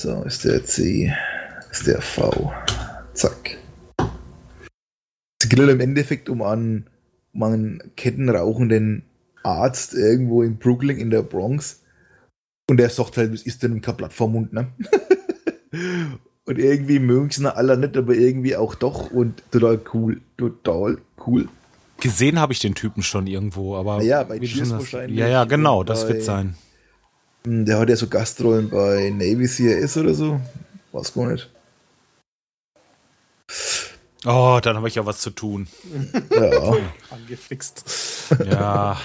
So, 0.00 0.22
ist 0.22 0.44
der 0.44 0.64
C, 0.64 1.12
ist 1.70 1.86
der 1.86 2.00
V. 2.00 2.52
Zack. 3.12 3.57
Es 5.50 5.56
geht 5.56 5.66
im 5.66 5.80
Endeffekt 5.80 6.28
um 6.28 6.42
einen, 6.42 6.88
um 7.32 7.42
einen 7.42 7.82
kettenrauchenden 7.96 9.04
Arzt 9.42 9.94
irgendwo 9.94 10.42
in 10.42 10.58
Brooklyn 10.58 10.98
in 10.98 11.08
der 11.08 11.22
Bronx. 11.22 11.80
Und 12.68 12.76
der 12.76 12.90
sagt 12.90 13.16
halt, 13.16 13.32
was 13.32 13.42
ist 13.42 13.62
denn 13.62 13.80
kein 13.80 13.96
Blatt 13.96 14.12
vom 14.12 14.32
Mund, 14.32 14.52
ne? 14.52 14.68
und 16.44 16.58
irgendwie 16.58 16.98
mögen 16.98 17.28
es 17.30 17.42
alle 17.42 17.78
nicht, 17.78 17.96
aber 17.96 18.14
irgendwie 18.14 18.56
auch 18.56 18.74
doch 18.74 19.10
und 19.10 19.42
total 19.50 19.80
cool. 19.94 20.20
Total 20.36 20.98
cool. 21.26 21.48
Gesehen 21.98 22.38
habe 22.38 22.52
ich 22.52 22.58
den 22.58 22.74
Typen 22.74 23.02
schon 23.02 23.26
irgendwo, 23.26 23.74
aber. 23.74 24.02
Ja, 24.02 24.24
bei 24.24 24.38
Cheers 24.40 24.72
wahrscheinlich. 24.72 25.18
Ja, 25.18 25.28
ja, 25.28 25.44
genau, 25.44 25.82
das 25.82 26.02
bei, 26.02 26.12
wird 26.12 26.24
sein. 26.24 26.56
Hm, 27.46 27.64
der 27.64 27.78
hat 27.78 27.88
ja 27.88 27.96
so 27.96 28.06
Gastrollen 28.06 28.68
bei 28.68 29.08
Navy 29.16 29.48
CRS 29.48 29.96
oder 29.96 30.12
so. 30.12 30.40
Weiß 30.92 31.14
gar 31.14 31.32
nicht. 31.32 31.48
Oh, 34.24 34.58
dann 34.62 34.76
habe 34.76 34.88
ich 34.88 34.96
ja 34.96 35.06
was 35.06 35.20
zu 35.20 35.30
tun. 35.30 35.68
Ja. 36.30 36.76
Angefixt. 37.10 37.84
Ja. 38.44 38.98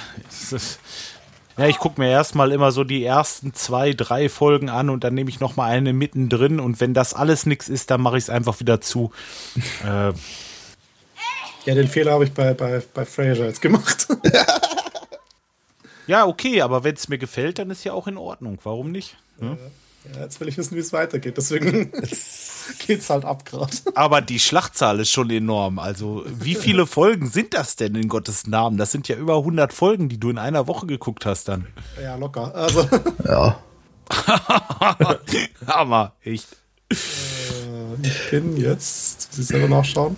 Ja, 1.56 1.68
ich 1.68 1.78
gucke 1.78 2.02
mir 2.02 2.10
erstmal 2.10 2.52
immer 2.52 2.72
so 2.72 2.84
die 2.84 3.04
ersten 3.04 3.54
zwei, 3.54 3.94
drei 3.94 4.28
Folgen 4.28 4.70
an 4.70 4.90
und 4.90 5.04
dann 5.04 5.14
nehme 5.14 5.30
ich 5.30 5.40
noch 5.40 5.56
mal 5.56 5.70
eine 5.70 5.94
mittendrin 5.94 6.60
und 6.60 6.82
wenn 6.82 6.96
das 6.96 7.14
alles 7.14 7.46
nichts 7.46 7.70
ist, 7.70 7.92
dann 7.92 8.02
mache 8.02 8.18
ich 8.18 8.24
es 8.24 8.30
einfach 8.32 8.60
wieder 8.60 8.82
zu. 8.82 9.12
äh. 9.84 10.14
Ja, 11.66 11.76
den 11.76 11.88
Fehler 11.88 12.14
habe 12.14 12.26
ich 12.26 12.34
bei, 12.34 12.54
bei, 12.54 12.82
bei 12.94 13.06
Fraser 13.06 13.46
jetzt 13.46 13.62
gemacht. 13.62 14.08
ja, 16.08 16.26
okay, 16.26 16.62
aber 16.62 16.84
wenn 16.84 16.96
es 16.96 17.08
mir 17.08 17.20
gefällt, 17.20 17.60
dann 17.60 17.70
ist 17.70 17.84
ja 17.84 17.94
auch 17.94 18.08
in 18.08 18.18
Ordnung. 18.18 18.58
Warum 18.64 18.92
nicht? 18.92 19.16
Ja? 19.40 19.56
Ja, 20.14 20.22
jetzt 20.24 20.42
will 20.42 20.50
ich 20.50 20.58
wissen, 20.58 20.76
wie 20.76 20.82
es 20.82 20.92
weitergeht. 20.92 21.38
Deswegen 21.38 21.92
geht's 22.88 23.10
halt 23.10 23.26
ab 23.26 23.46
gerade. 23.46 23.72
Aber 23.96 24.22
die 24.22 24.40
Schlachtzahl 24.40 25.00
ist 25.00 25.12
schon 25.12 25.30
enorm. 25.30 25.80
Also, 25.80 26.26
wie 26.28 26.56
viele 26.56 26.86
Folgen 26.86 27.30
sind 27.30 27.54
das 27.54 27.76
denn 27.76 27.96
in 27.96 28.08
Gottes 28.08 28.48
Namen? 28.48 28.78
Das 28.78 28.92
sind 28.92 29.08
ja 29.08 29.16
über 29.16 29.38
100 29.38 29.74
Folgen, 29.74 30.10
die 30.10 30.20
du 30.20 30.30
in 30.30 30.38
einer 30.38 30.68
Woche 30.68 30.86
geguckt 30.88 31.26
hast 31.26 31.48
dann. 31.48 31.68
Ja, 32.02 32.16
locker. 32.16 32.54
Also. 32.56 32.88
Ja. 33.26 33.58
Hammer, 35.66 36.14
echt. 36.24 36.48
Äh, 36.92 36.96
ich 38.02 38.30
bin 38.32 38.58
jetzt, 38.58 39.30
muss 39.32 39.40
ich 39.40 39.48
selber 39.48 39.70
nachschauen. 39.70 40.18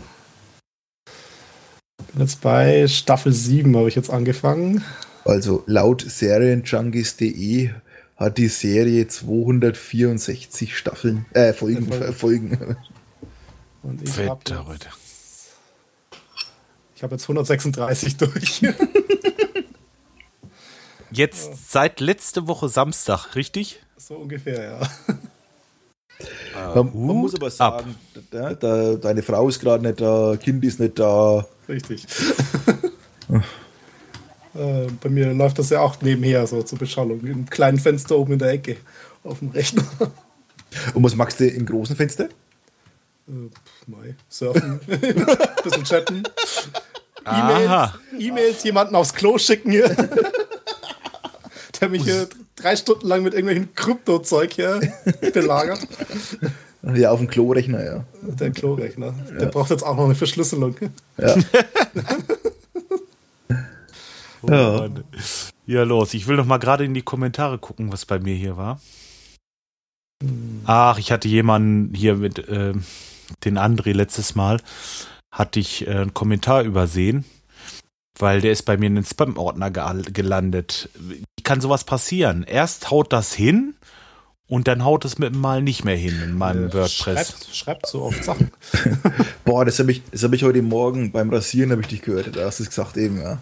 Bin 2.11 2.21
jetzt 2.21 2.41
bei 2.41 2.87
Staffel 2.87 3.31
7, 3.31 3.75
habe 3.77 3.87
ich 3.87 3.95
jetzt 3.95 4.09
angefangen. 4.09 4.83
Also 5.23 5.63
laut 5.65 6.01
Serienjunkies.de 6.07 7.71
hat 8.15 8.37
die 8.37 8.47
Serie 8.47 9.07
264 9.07 10.77
Staffeln, 10.77 11.25
äh, 11.33 11.53
Folgen. 11.53 11.91
Folgen. 11.91 12.13
Folgen. 12.13 12.77
Und 13.83 14.01
ich 14.01 14.17
habe 14.17 14.41
jetzt, 14.71 15.49
ich 16.95 17.03
hab 17.03 17.11
jetzt 17.11 17.23
136 17.23 18.17
durch. 18.17 18.61
jetzt 21.11 21.71
seit 21.71 21.99
letzte 21.99 22.47
Woche 22.47 22.69
Samstag, 22.69 23.35
richtig? 23.35 23.81
So 23.97 24.15
ungefähr, 24.15 24.63
ja. 24.63 24.89
Man, 26.73 26.85
man 27.05 27.15
muss 27.17 27.35
aber 27.35 27.51
sagen, 27.51 27.95
da, 28.31 28.53
da, 28.53 28.95
deine 28.95 29.21
Frau 29.21 29.49
ist 29.49 29.59
gerade 29.59 29.83
nicht 29.83 29.99
da, 29.99 30.37
Kind 30.37 30.63
ist 30.63 30.79
nicht 30.79 30.97
da. 30.97 31.45
Richtig. 31.67 32.05
Äh, 34.55 34.87
bei 35.01 35.09
mir 35.09 35.33
läuft 35.33 35.59
das 35.59 35.69
ja 35.69 35.81
auch 35.81 36.01
nebenher, 36.01 36.47
so 36.47 36.63
zur 36.63 36.79
Beschallung. 36.79 37.21
Im 37.25 37.49
kleinen 37.49 37.79
Fenster 37.79 38.17
oben 38.17 38.33
in 38.33 38.39
der 38.39 38.51
Ecke 38.51 38.77
auf 39.23 39.39
dem 39.39 39.49
Rechner. 39.49 39.83
Und 40.93 41.03
was 41.03 41.15
magst 41.15 41.39
du 41.39 41.47
im 41.47 41.65
großen 41.65 41.95
Fenster? 41.95 42.25
Äh, 43.27 43.49
mai, 43.87 44.15
surfen, 44.29 44.79
bisschen 45.63 45.83
chatten. 45.83 46.23
E-Mails, 47.25 47.91
E-Mails 48.19 48.63
jemanden 48.63 48.95
aufs 48.95 49.13
Klo 49.13 49.37
schicken 49.37 49.71
hier. 49.71 49.95
Der 51.81 51.89
mich 51.89 52.03
hier 52.03 52.27
drei 52.55 52.75
Stunden 52.75 53.07
lang 53.07 53.23
mit 53.23 53.33
irgendwelchen 53.33 53.73
Krypto-Zeug 53.73 54.53
hier 54.53 54.79
belagert. 55.33 55.79
Ja, 56.93 57.11
auf 57.11 57.19
dem 57.19 57.27
Klorechner, 57.27 57.83
ja. 57.83 58.05
Der 58.21 58.51
Klorechner. 58.51 59.15
Der 59.39 59.47
braucht 59.47 59.71
jetzt 59.71 59.83
auch 59.83 59.95
noch 59.95 60.05
eine 60.05 60.13
Verschlüsselung. 60.15 60.75
Ja. 61.17 61.35
Oh 64.51 64.79
Mann. 64.79 65.03
Ja, 65.65 65.83
los. 65.83 66.13
Ich 66.13 66.27
will 66.27 66.35
noch 66.35 66.45
mal 66.45 66.57
gerade 66.57 66.85
in 66.85 66.93
die 66.93 67.01
Kommentare 67.01 67.57
gucken, 67.57 67.91
was 67.91 68.05
bei 68.05 68.19
mir 68.19 68.35
hier 68.35 68.57
war. 68.57 68.79
Ach, 70.65 70.97
ich 70.97 71.11
hatte 71.11 71.27
jemanden 71.27 71.93
hier 71.93 72.15
mit 72.15 72.39
äh, 72.47 72.73
den 73.43 73.57
André 73.57 73.93
letztes 73.93 74.35
Mal, 74.35 74.61
hatte 75.31 75.59
ich 75.59 75.87
äh, 75.87 75.91
einen 75.91 76.13
Kommentar 76.13 76.63
übersehen, 76.63 77.25
weil 78.17 78.41
der 78.41 78.51
ist 78.51 78.63
bei 78.63 78.77
mir 78.77 78.87
in 78.87 78.95
den 78.95 79.05
Spam-Ordner 79.05 79.71
ge 79.71 80.11
gelandet. 80.11 80.89
Wie 80.95 81.43
kann 81.43 81.61
sowas 81.61 81.83
passieren? 81.83 82.43
Erst 82.43 82.91
haut 82.91 83.11
das 83.11 83.33
hin 83.33 83.75
und 84.47 84.67
dann 84.67 84.85
haut 84.85 85.05
es 85.05 85.17
mit 85.17 85.33
dem 85.33 85.41
Mal 85.41 85.61
nicht 85.61 85.83
mehr 85.83 85.97
hin 85.97 86.21
in 86.23 86.37
meinem 86.37 86.73
WordPress. 86.73 86.93
Schreibt, 86.93 87.55
schreibt 87.55 87.87
so 87.87 88.03
oft 88.03 88.23
Sachen. 88.23 88.51
Boah, 89.43 89.65
das 89.65 89.79
habe 89.79 89.91
ich, 89.91 90.01
das 90.11 90.23
hab 90.23 90.33
ich 90.33 90.43
heute 90.43 90.61
Morgen 90.61 91.11
beim 91.11 91.29
Rasieren 91.29 91.71
habe 91.71 91.81
ich 91.81 91.87
dich 91.87 92.01
gehört. 92.01 92.35
Da 92.35 92.45
hast 92.45 92.59
du 92.59 92.63
es 92.63 92.69
gesagt 92.69 92.95
eben, 92.97 93.21
ja. 93.21 93.39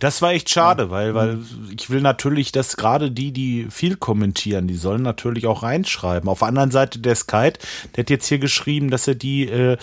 Das 0.00 0.22
war 0.22 0.32
echt 0.32 0.50
schade, 0.50 0.90
weil, 0.90 1.14
weil 1.14 1.38
ich 1.76 1.90
will 1.90 2.00
natürlich, 2.00 2.52
dass 2.52 2.76
gerade 2.76 3.10
die, 3.10 3.32
die 3.32 3.66
viel 3.70 3.96
kommentieren, 3.96 4.66
die 4.68 4.76
sollen 4.76 5.02
natürlich 5.02 5.46
auch 5.46 5.62
reinschreiben. 5.62 6.28
Auf 6.28 6.40
der 6.40 6.48
anderen 6.48 6.70
Seite 6.70 6.98
der 6.98 7.14
Skype, 7.14 7.58
der 7.94 8.04
hat 8.04 8.10
jetzt 8.10 8.26
hier 8.26 8.38
geschrieben, 8.38 8.90
dass 8.90 9.06
er 9.06 9.14
die, 9.14 9.48
äh, 9.48 9.76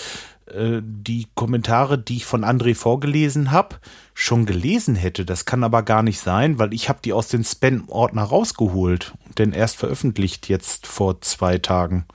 äh, 0.47 0.81
die 0.83 1.27
Kommentare, 1.35 1.97
die 1.97 2.17
ich 2.17 2.25
von 2.25 2.43
André 2.43 2.75
vorgelesen 2.75 3.51
habe, 3.51 3.77
schon 4.13 4.45
gelesen 4.45 4.95
hätte. 4.95 5.25
Das 5.25 5.45
kann 5.45 5.63
aber 5.63 5.83
gar 5.83 6.03
nicht 6.03 6.19
sein, 6.19 6.59
weil 6.59 6.73
ich 6.73 6.87
habe 6.89 6.99
die 7.03 7.13
aus 7.13 7.27
den 7.27 7.43
Spam-Ordner 7.43 8.23
rausgeholt 8.23 9.13
und 9.25 9.39
den 9.39 9.53
erst 9.53 9.77
veröffentlicht 9.77 10.47
jetzt 10.47 10.87
vor 10.87 11.21
zwei 11.21 11.57
Tagen. 11.57 12.05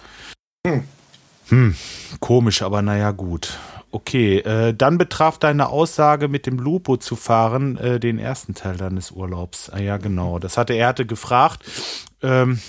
Hm. 0.67 0.85
Hm, 1.49 1.75
komisch, 2.21 2.63
aber 2.63 2.81
naja, 2.81 3.11
gut. 3.11 3.59
Okay, 3.93 4.39
äh, 4.39 4.73
dann 4.73 4.99
betraf 4.99 5.39
deine 5.39 5.69
Aussage, 5.69 6.29
mit 6.29 6.47
dem 6.47 6.59
Lupo 6.59 6.97
zu 6.97 7.17
fahren, 7.17 7.77
äh, 7.77 7.99
den 7.99 8.19
ersten 8.19 8.55
Teil 8.55 8.77
deines 8.77 9.11
Urlaubs. 9.11 9.69
Ah 9.71 9.81
ja, 9.81 9.97
genau. 9.97 10.39
Das 10.39 10.57
hatte 10.57 10.75
er 10.75 10.89
hatte 10.89 11.07
gefragt, 11.07 11.65
ähm, 12.23 12.61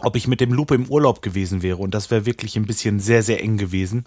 ob 0.00 0.16
ich 0.16 0.26
mit 0.26 0.40
dem 0.40 0.52
Lupo 0.52 0.74
im 0.74 0.86
Urlaub 0.90 1.22
gewesen 1.22 1.62
wäre. 1.62 1.78
Und 1.78 1.94
das 1.94 2.10
wäre 2.10 2.26
wirklich 2.26 2.56
ein 2.56 2.66
bisschen 2.66 3.00
sehr, 3.00 3.22
sehr 3.22 3.42
eng 3.42 3.56
gewesen. 3.56 4.04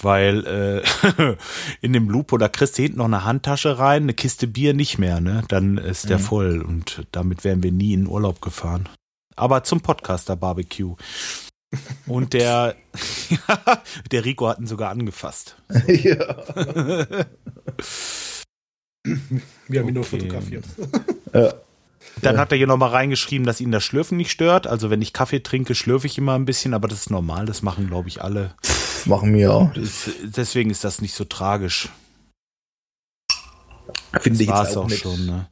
Weil 0.00 0.82
äh, 1.22 1.36
in 1.80 1.92
dem 1.92 2.08
Lupo, 2.08 2.38
da 2.38 2.48
kriegst 2.48 2.78
du 2.78 2.82
hinten 2.82 2.98
noch 2.98 3.04
eine 3.04 3.24
Handtasche 3.24 3.78
rein, 3.78 4.04
eine 4.04 4.14
Kiste 4.14 4.46
Bier 4.48 4.74
nicht 4.74 4.98
mehr, 4.98 5.20
ne? 5.20 5.44
Dann 5.48 5.76
ist 5.78 6.08
der 6.08 6.18
Mhm. 6.18 6.22
voll 6.22 6.62
und 6.62 7.06
damit 7.12 7.44
wären 7.44 7.62
wir 7.62 7.72
nie 7.72 7.92
in 7.92 8.08
Urlaub 8.08 8.40
gefahren. 8.40 8.88
Aber 9.36 9.62
zum 9.64 9.80
Podcaster 9.80 10.34
Barbecue. 10.34 10.96
Und 12.06 12.32
der, 12.34 12.76
der 14.10 14.24
Rico 14.24 14.48
hat 14.48 14.58
ihn 14.58 14.66
sogar 14.66 14.90
angefasst. 14.90 15.56
ja. 15.86 16.36
Wir 19.68 19.80
haben 19.80 19.88
ihn 19.88 19.94
nur 19.94 20.04
fotografiert. 20.04 20.64
ja. 21.34 21.54
Dann 22.20 22.34
Ja. 22.34 22.40
hat 22.40 22.52
er 22.52 22.58
hier 22.58 22.66
nochmal 22.66 22.90
reingeschrieben, 22.90 23.46
dass 23.46 23.60
ihn 23.60 23.70
das 23.72 23.84
Schlürfen 23.84 24.16
nicht 24.16 24.30
stört. 24.30 24.66
Also 24.66 24.90
wenn 24.90 25.00
ich 25.00 25.12
Kaffee 25.12 25.40
trinke, 25.40 25.74
schlürfe 25.74 26.06
ich 26.06 26.18
immer 26.18 26.34
ein 26.34 26.44
bisschen, 26.44 26.74
aber 26.74 26.88
das 26.88 27.00
ist 27.00 27.10
normal. 27.10 27.46
Das 27.46 27.62
machen, 27.62 27.86
glaube 27.86 28.08
ich, 28.08 28.20
alle. 28.22 28.54
Machen 29.06 29.32
wir 29.34 29.52
auch. 29.52 29.72
Das, 29.72 30.10
deswegen 30.22 30.70
ist 30.70 30.84
das 30.84 31.00
nicht 31.00 31.14
so 31.14 31.24
tragisch. 31.24 31.88
Finde 34.20 34.42
ich 34.42 34.48
jetzt 34.48 34.60
es 34.70 34.76
auch, 34.76 34.84
auch 34.84 34.88
nicht. 34.88 35.02
schon. 35.02 35.26
Ne? 35.26 35.48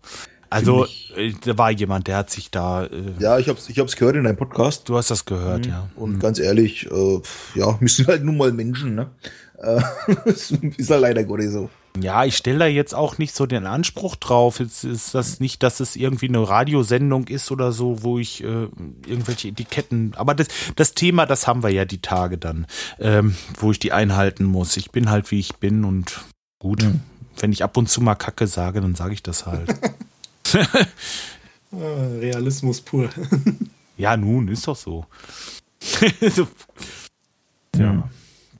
Also 0.50 0.86
äh, 1.16 1.32
da 1.44 1.56
war 1.56 1.70
jemand, 1.70 2.08
der 2.08 2.16
hat 2.16 2.30
sich 2.30 2.50
da. 2.50 2.84
Äh, 2.84 3.14
Ja, 3.20 3.38
ich 3.38 3.48
hab's, 3.48 3.68
ich 3.68 3.78
hab's 3.78 3.96
gehört 3.96 4.16
in 4.16 4.24
deinem 4.24 4.36
Podcast. 4.36 4.88
Du 4.88 4.96
hast 4.96 5.10
das 5.10 5.24
gehört, 5.24 5.66
ja. 5.66 5.88
Und 5.96 6.18
ganz 6.18 6.38
ehrlich, 6.38 6.90
äh, 6.90 7.20
ja, 7.54 7.76
wir 7.80 7.88
sind 7.88 8.08
halt 8.08 8.24
nun 8.24 8.36
mal 8.36 8.52
Menschen, 8.52 8.96
ne? 8.96 9.10
Äh, 9.58 9.80
ist 10.24 10.90
halt 10.90 11.02
leider 11.02 11.24
Gottes 11.24 11.52
so. 11.52 11.70
Ja, 12.00 12.24
ich 12.24 12.36
stelle 12.36 12.60
da 12.60 12.66
jetzt 12.66 12.94
auch 12.94 13.18
nicht 13.18 13.34
so 13.34 13.46
den 13.46 13.66
Anspruch 13.66 14.14
drauf. 14.16 14.60
Jetzt 14.60 14.84
ist 14.84 15.14
das 15.14 15.40
nicht, 15.40 15.62
dass 15.62 15.80
es 15.80 15.96
irgendwie 15.96 16.28
eine 16.28 16.48
Radiosendung 16.48 17.26
ist 17.26 17.50
oder 17.50 17.72
so, 17.72 18.02
wo 18.02 18.18
ich 18.18 18.44
äh, 18.44 18.68
irgendwelche 19.06 19.48
Etiketten. 19.48 20.12
Aber 20.16 20.34
das, 20.34 20.46
das 20.76 20.94
Thema, 20.94 21.26
das 21.26 21.46
haben 21.46 21.62
wir 21.62 21.70
ja 21.70 21.84
die 21.84 22.00
Tage 22.00 22.38
dann, 22.38 22.66
ähm, 23.00 23.34
wo 23.58 23.72
ich 23.72 23.80
die 23.80 23.92
einhalten 23.92 24.44
muss. 24.44 24.76
Ich 24.76 24.92
bin 24.92 25.10
halt 25.10 25.30
wie 25.30 25.40
ich 25.40 25.56
bin 25.56 25.84
und 25.84 26.20
gut. 26.60 26.82
Mhm. 26.82 27.00
Wenn 27.38 27.52
ich 27.52 27.64
ab 27.64 27.76
und 27.76 27.88
zu 27.88 28.00
mal 28.00 28.14
Kacke 28.14 28.46
sage, 28.46 28.80
dann 28.80 28.94
sage 28.94 29.14
ich 29.14 29.22
das 29.22 29.46
halt. 29.46 29.74
Realismus 31.72 32.80
pur. 32.80 33.10
ja, 33.96 34.16
nun, 34.16 34.48
ist 34.48 34.66
doch 34.66 34.76
so. 34.76 35.06
so. 36.30 36.46
Ja. 37.76 38.08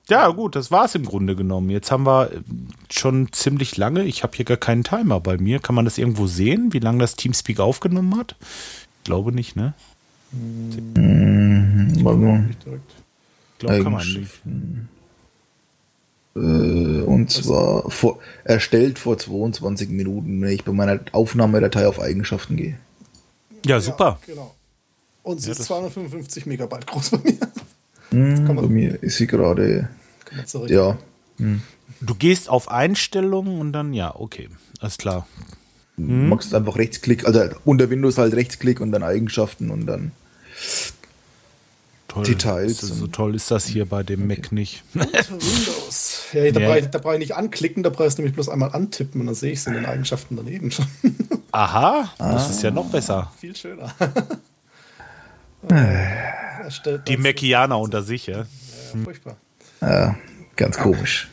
Ja, 0.09 0.29
gut, 0.29 0.57
das 0.57 0.73
war's 0.73 0.97
im 0.97 1.05
Grunde 1.05 1.37
genommen. 1.37 1.71
Jetzt 1.71 1.93
haben 1.93 2.05
wir 2.05 2.33
äh, 2.33 2.41
schon 2.91 3.33
ziemlich 3.33 3.77
lange, 3.77 4.05
ich 4.05 4.25
habe 4.25 4.35
hier 4.35 4.45
gar 4.45 4.57
keinen 4.57 4.83
Timer 4.83 5.21
bei 5.21 5.39
mir. 5.39 5.61
Kann 5.61 5.77
man 5.77 5.85
das 5.85 5.99
irgendwo 5.99 6.27
sehen, 6.27 6.73
wie 6.73 6.81
lange 6.81 6.99
das 6.99 7.15
Teamspeak 7.15 7.61
aufgenommen 7.61 8.17
hat? 8.17 8.35
Ich 8.99 9.05
glaube 9.05 9.33
nicht, 9.33 9.55
ne? 9.55 9.75
Mhm, 10.33 12.05
warte 12.05 12.19
mal. 12.19 12.51
Ich 12.51 12.59
glaube, 13.59 13.83
kann 13.83 13.93
man 13.93 14.07
nicht. 14.07 14.31
Äh, 16.41 17.03
und 17.03 17.31
zwar 17.31 17.91
vor, 17.91 18.19
erstellt 18.45 18.99
vor 18.99 19.19
22 19.19 19.89
Minuten, 19.91 20.41
wenn 20.41 20.51
ich 20.51 20.65
bei 20.65 20.73
meiner 20.73 21.01
Aufnahmedatei 21.13 21.87
auf 21.87 22.01
Eigenschaften 22.01 22.57
gehe. 22.57 22.77
Ja, 23.67 23.79
super. 23.81 24.19
Ja, 24.27 24.35
genau. 24.35 24.55
Und 25.23 25.41
sie 25.41 25.49
Ja, 25.49 25.53
ist 25.53 25.59
das- 25.61 25.67
255 25.67 26.47
Megabyte 26.47 26.87
groß 26.87 27.11
bei 27.11 27.19
mir. 27.19 27.39
Hm, 28.11 28.47
kann 28.47 28.57
man- 28.57 28.65
bei 28.65 28.71
mir 28.71 29.03
ist 29.03 29.19
sie 29.19 29.27
gerade, 29.27 29.89
ja. 30.69 30.99
Du 32.01 32.15
gehst 32.15 32.49
auf 32.49 32.71
Einstellungen 32.71 33.61
und 33.61 33.73
dann, 33.73 33.93
ja, 33.93 34.15
okay, 34.15 34.49
alles 34.81 34.97
klar. 34.97 35.27
Du 35.97 36.05
machst 36.05 36.55
einfach 36.55 36.77
Rechtsklick, 36.77 37.27
also 37.27 37.43
unter 37.67 37.91
Windows 37.91 38.17
halt 38.17 38.33
Rechtsklick 38.35 38.81
und 38.81 38.91
dann 38.93 39.03
Eigenschaften 39.03 39.71
und 39.71 39.85
dann. 39.87 40.13
Toll. 42.11 42.25
Details 42.25 42.81
So, 42.81 43.07
toll 43.07 43.37
ist 43.37 43.53
das 43.53 43.67
hier 43.67 43.87
bei 43.87 44.03
dem 44.03 44.27
Mac 44.27 44.51
nicht. 44.51 44.83
Windows. 44.95 46.23
Ja, 46.33 46.51
da 46.51 46.61
Ja. 46.61 46.67
brauche 46.69 46.79
ich, 46.81 46.87
da 46.87 46.99
brauch 46.99 47.13
ich 47.13 47.19
nicht 47.21 47.37
anklicken, 47.37 47.85
da 47.85 47.91
brauchst 47.91 48.19
du 48.19 48.23
nämlich 48.23 48.35
bloß 48.35 48.49
einmal 48.49 48.73
antippen 48.73 49.21
und 49.21 49.27
dann 49.29 49.37
sehe 49.37 49.53
ich 49.53 49.61
es 49.61 49.67
in 49.69 49.75
den 49.75 49.87
Eigenschaften 49.87 50.35
daneben 50.37 50.73
schon. 50.73 50.87
Aha, 51.53 52.11
das 52.19 52.51
ist 52.51 52.63
ja 52.65 52.73
noch 52.73 52.91
besser. 52.91 53.31
Viel 53.39 53.55
schöner. 53.55 53.95
Erstellt 55.69 57.07
Die 57.09 57.17
Macianer 57.17 57.79
unter 57.79 58.03
sich, 58.03 58.27
ja. 58.27 58.39
Ja, 58.39 58.45
furchtbar. 59.05 59.37
Ja, 59.81 60.17
ganz 60.57 60.79
komisch. 60.79 61.29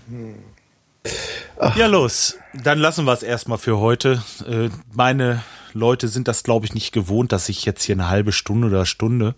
Ja, 1.75 1.87
los. 1.87 2.37
Dann 2.53 2.77
lassen 2.79 3.05
wir 3.05 3.13
es 3.13 3.23
erstmal 3.23 3.57
für 3.57 3.79
heute. 3.79 4.21
Äh, 4.47 4.69
meine 4.93 5.43
Leute 5.73 6.07
sind 6.07 6.27
das, 6.27 6.43
glaube 6.43 6.65
ich, 6.65 6.73
nicht 6.73 6.91
gewohnt, 6.91 7.31
dass 7.31 7.49
ich 7.49 7.65
jetzt 7.65 7.83
hier 7.83 7.95
eine 7.95 8.09
halbe 8.09 8.31
Stunde 8.31 8.67
oder 8.67 8.85
Stunde 8.85 9.35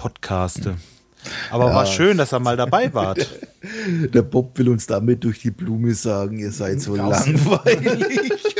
podcaste. 0.00 0.76
Aber 1.50 1.66
war 1.74 1.84
schön, 1.84 2.16
dass 2.16 2.32
ihr 2.32 2.40
mal 2.40 2.56
dabei 2.56 2.94
wart. 2.94 3.28
Der 4.14 4.22
Bob 4.22 4.56
will 4.58 4.70
uns 4.70 4.86
damit 4.86 5.22
durch 5.24 5.40
die 5.40 5.50
Blume 5.50 5.92
sagen, 5.94 6.38
ihr 6.38 6.50
seid 6.50 6.80
so 6.80 6.94
Raus. 6.94 7.26
langweilig. 7.26 8.40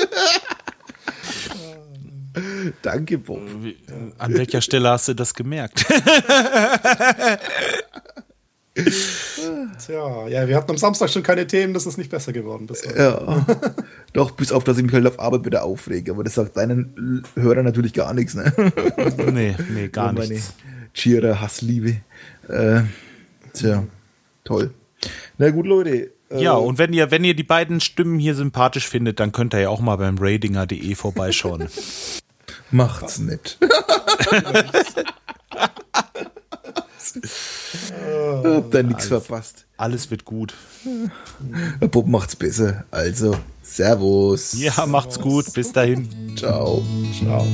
Danke, 2.83 3.17
Bob. 3.17 3.41
An 4.19 4.35
welcher 4.35 4.61
Stelle 4.61 4.91
hast 4.91 5.09
du 5.09 5.15
das 5.15 5.33
gemerkt? 5.33 5.87
Tja, 8.75 10.29
ja, 10.29 10.47
wir 10.47 10.57
hatten 10.57 10.71
am 10.71 10.77
Samstag 10.77 11.09
schon 11.11 11.23
keine 11.23 11.47
Themen, 11.47 11.73
das 11.75 11.87
ist 11.87 11.97
nicht 11.97 12.11
besser 12.11 12.33
geworden. 12.35 12.69
War, 12.69 12.77
Ja. 12.97 13.47
Doch, 14.13 14.33
bis 14.33 14.53
auf, 14.53 14.65
dass 14.65 14.77
ich 14.77 14.85
mich 14.85 14.93
halt 14.93 15.07
auf 15.07 15.19
Arbeit 15.19 15.47
wieder 15.47 15.65
aufrege. 15.65 16.13
Aber 16.13 16.23
das 16.23 16.35
sagt 16.35 16.57
deinen 16.59 17.25
Hörern 17.35 17.65
natürlich 17.65 17.95
gar 17.95 18.13
nichts, 18.13 18.35
ne? 18.35 18.53
nee, 19.33 19.57
nee, 19.71 19.89
gar 19.89 20.13
nichts. 20.13 20.53
Cheerer 20.95 21.41
Hassliebe. 21.41 22.01
Äh, 22.49 22.83
tja, 23.53 23.85
toll. 24.45 24.73
Na 25.39 25.51
gut, 25.51 25.67
Leute. 25.67 26.11
Äh, 26.31 26.43
Ja, 26.43 26.53
und 26.55 26.79
wenn 26.79 26.93
ihr, 26.93 27.11
wenn 27.11 27.25
ihr 27.25 27.35
die 27.35 27.43
beiden 27.43 27.81
Stimmen 27.81 28.19
hier 28.19 28.35
sympathisch 28.35 28.87
findet, 28.89 29.19
dann 29.21 29.33
könnt 29.33 29.55
ihr 29.55 29.61
ja 29.61 29.69
auch 29.69 29.81
mal 29.81 29.97
beim 29.97 30.17
radinger.de 30.19 30.95
vorbeischauen. 30.95 31.69
macht's 32.71 33.19
nicht. 33.19 33.59
Habt 38.45 38.75
ihr 38.75 38.83
nichts 38.83 39.07
verpasst. 39.07 39.67
Alles 39.77 40.11
wird 40.11 40.25
gut. 40.25 40.55
Der 41.81 41.89
Bob 41.89 42.07
macht's 42.07 42.37
besser. 42.37 42.85
Also, 42.91 43.37
Servus. 43.63 44.53
Ja, 44.61 44.87
macht's 44.87 45.19
gut. 45.19 45.53
Bis 45.55 45.73
dahin. 45.73 46.37
Ciao. 46.37 46.83
Ciao. 47.19 47.47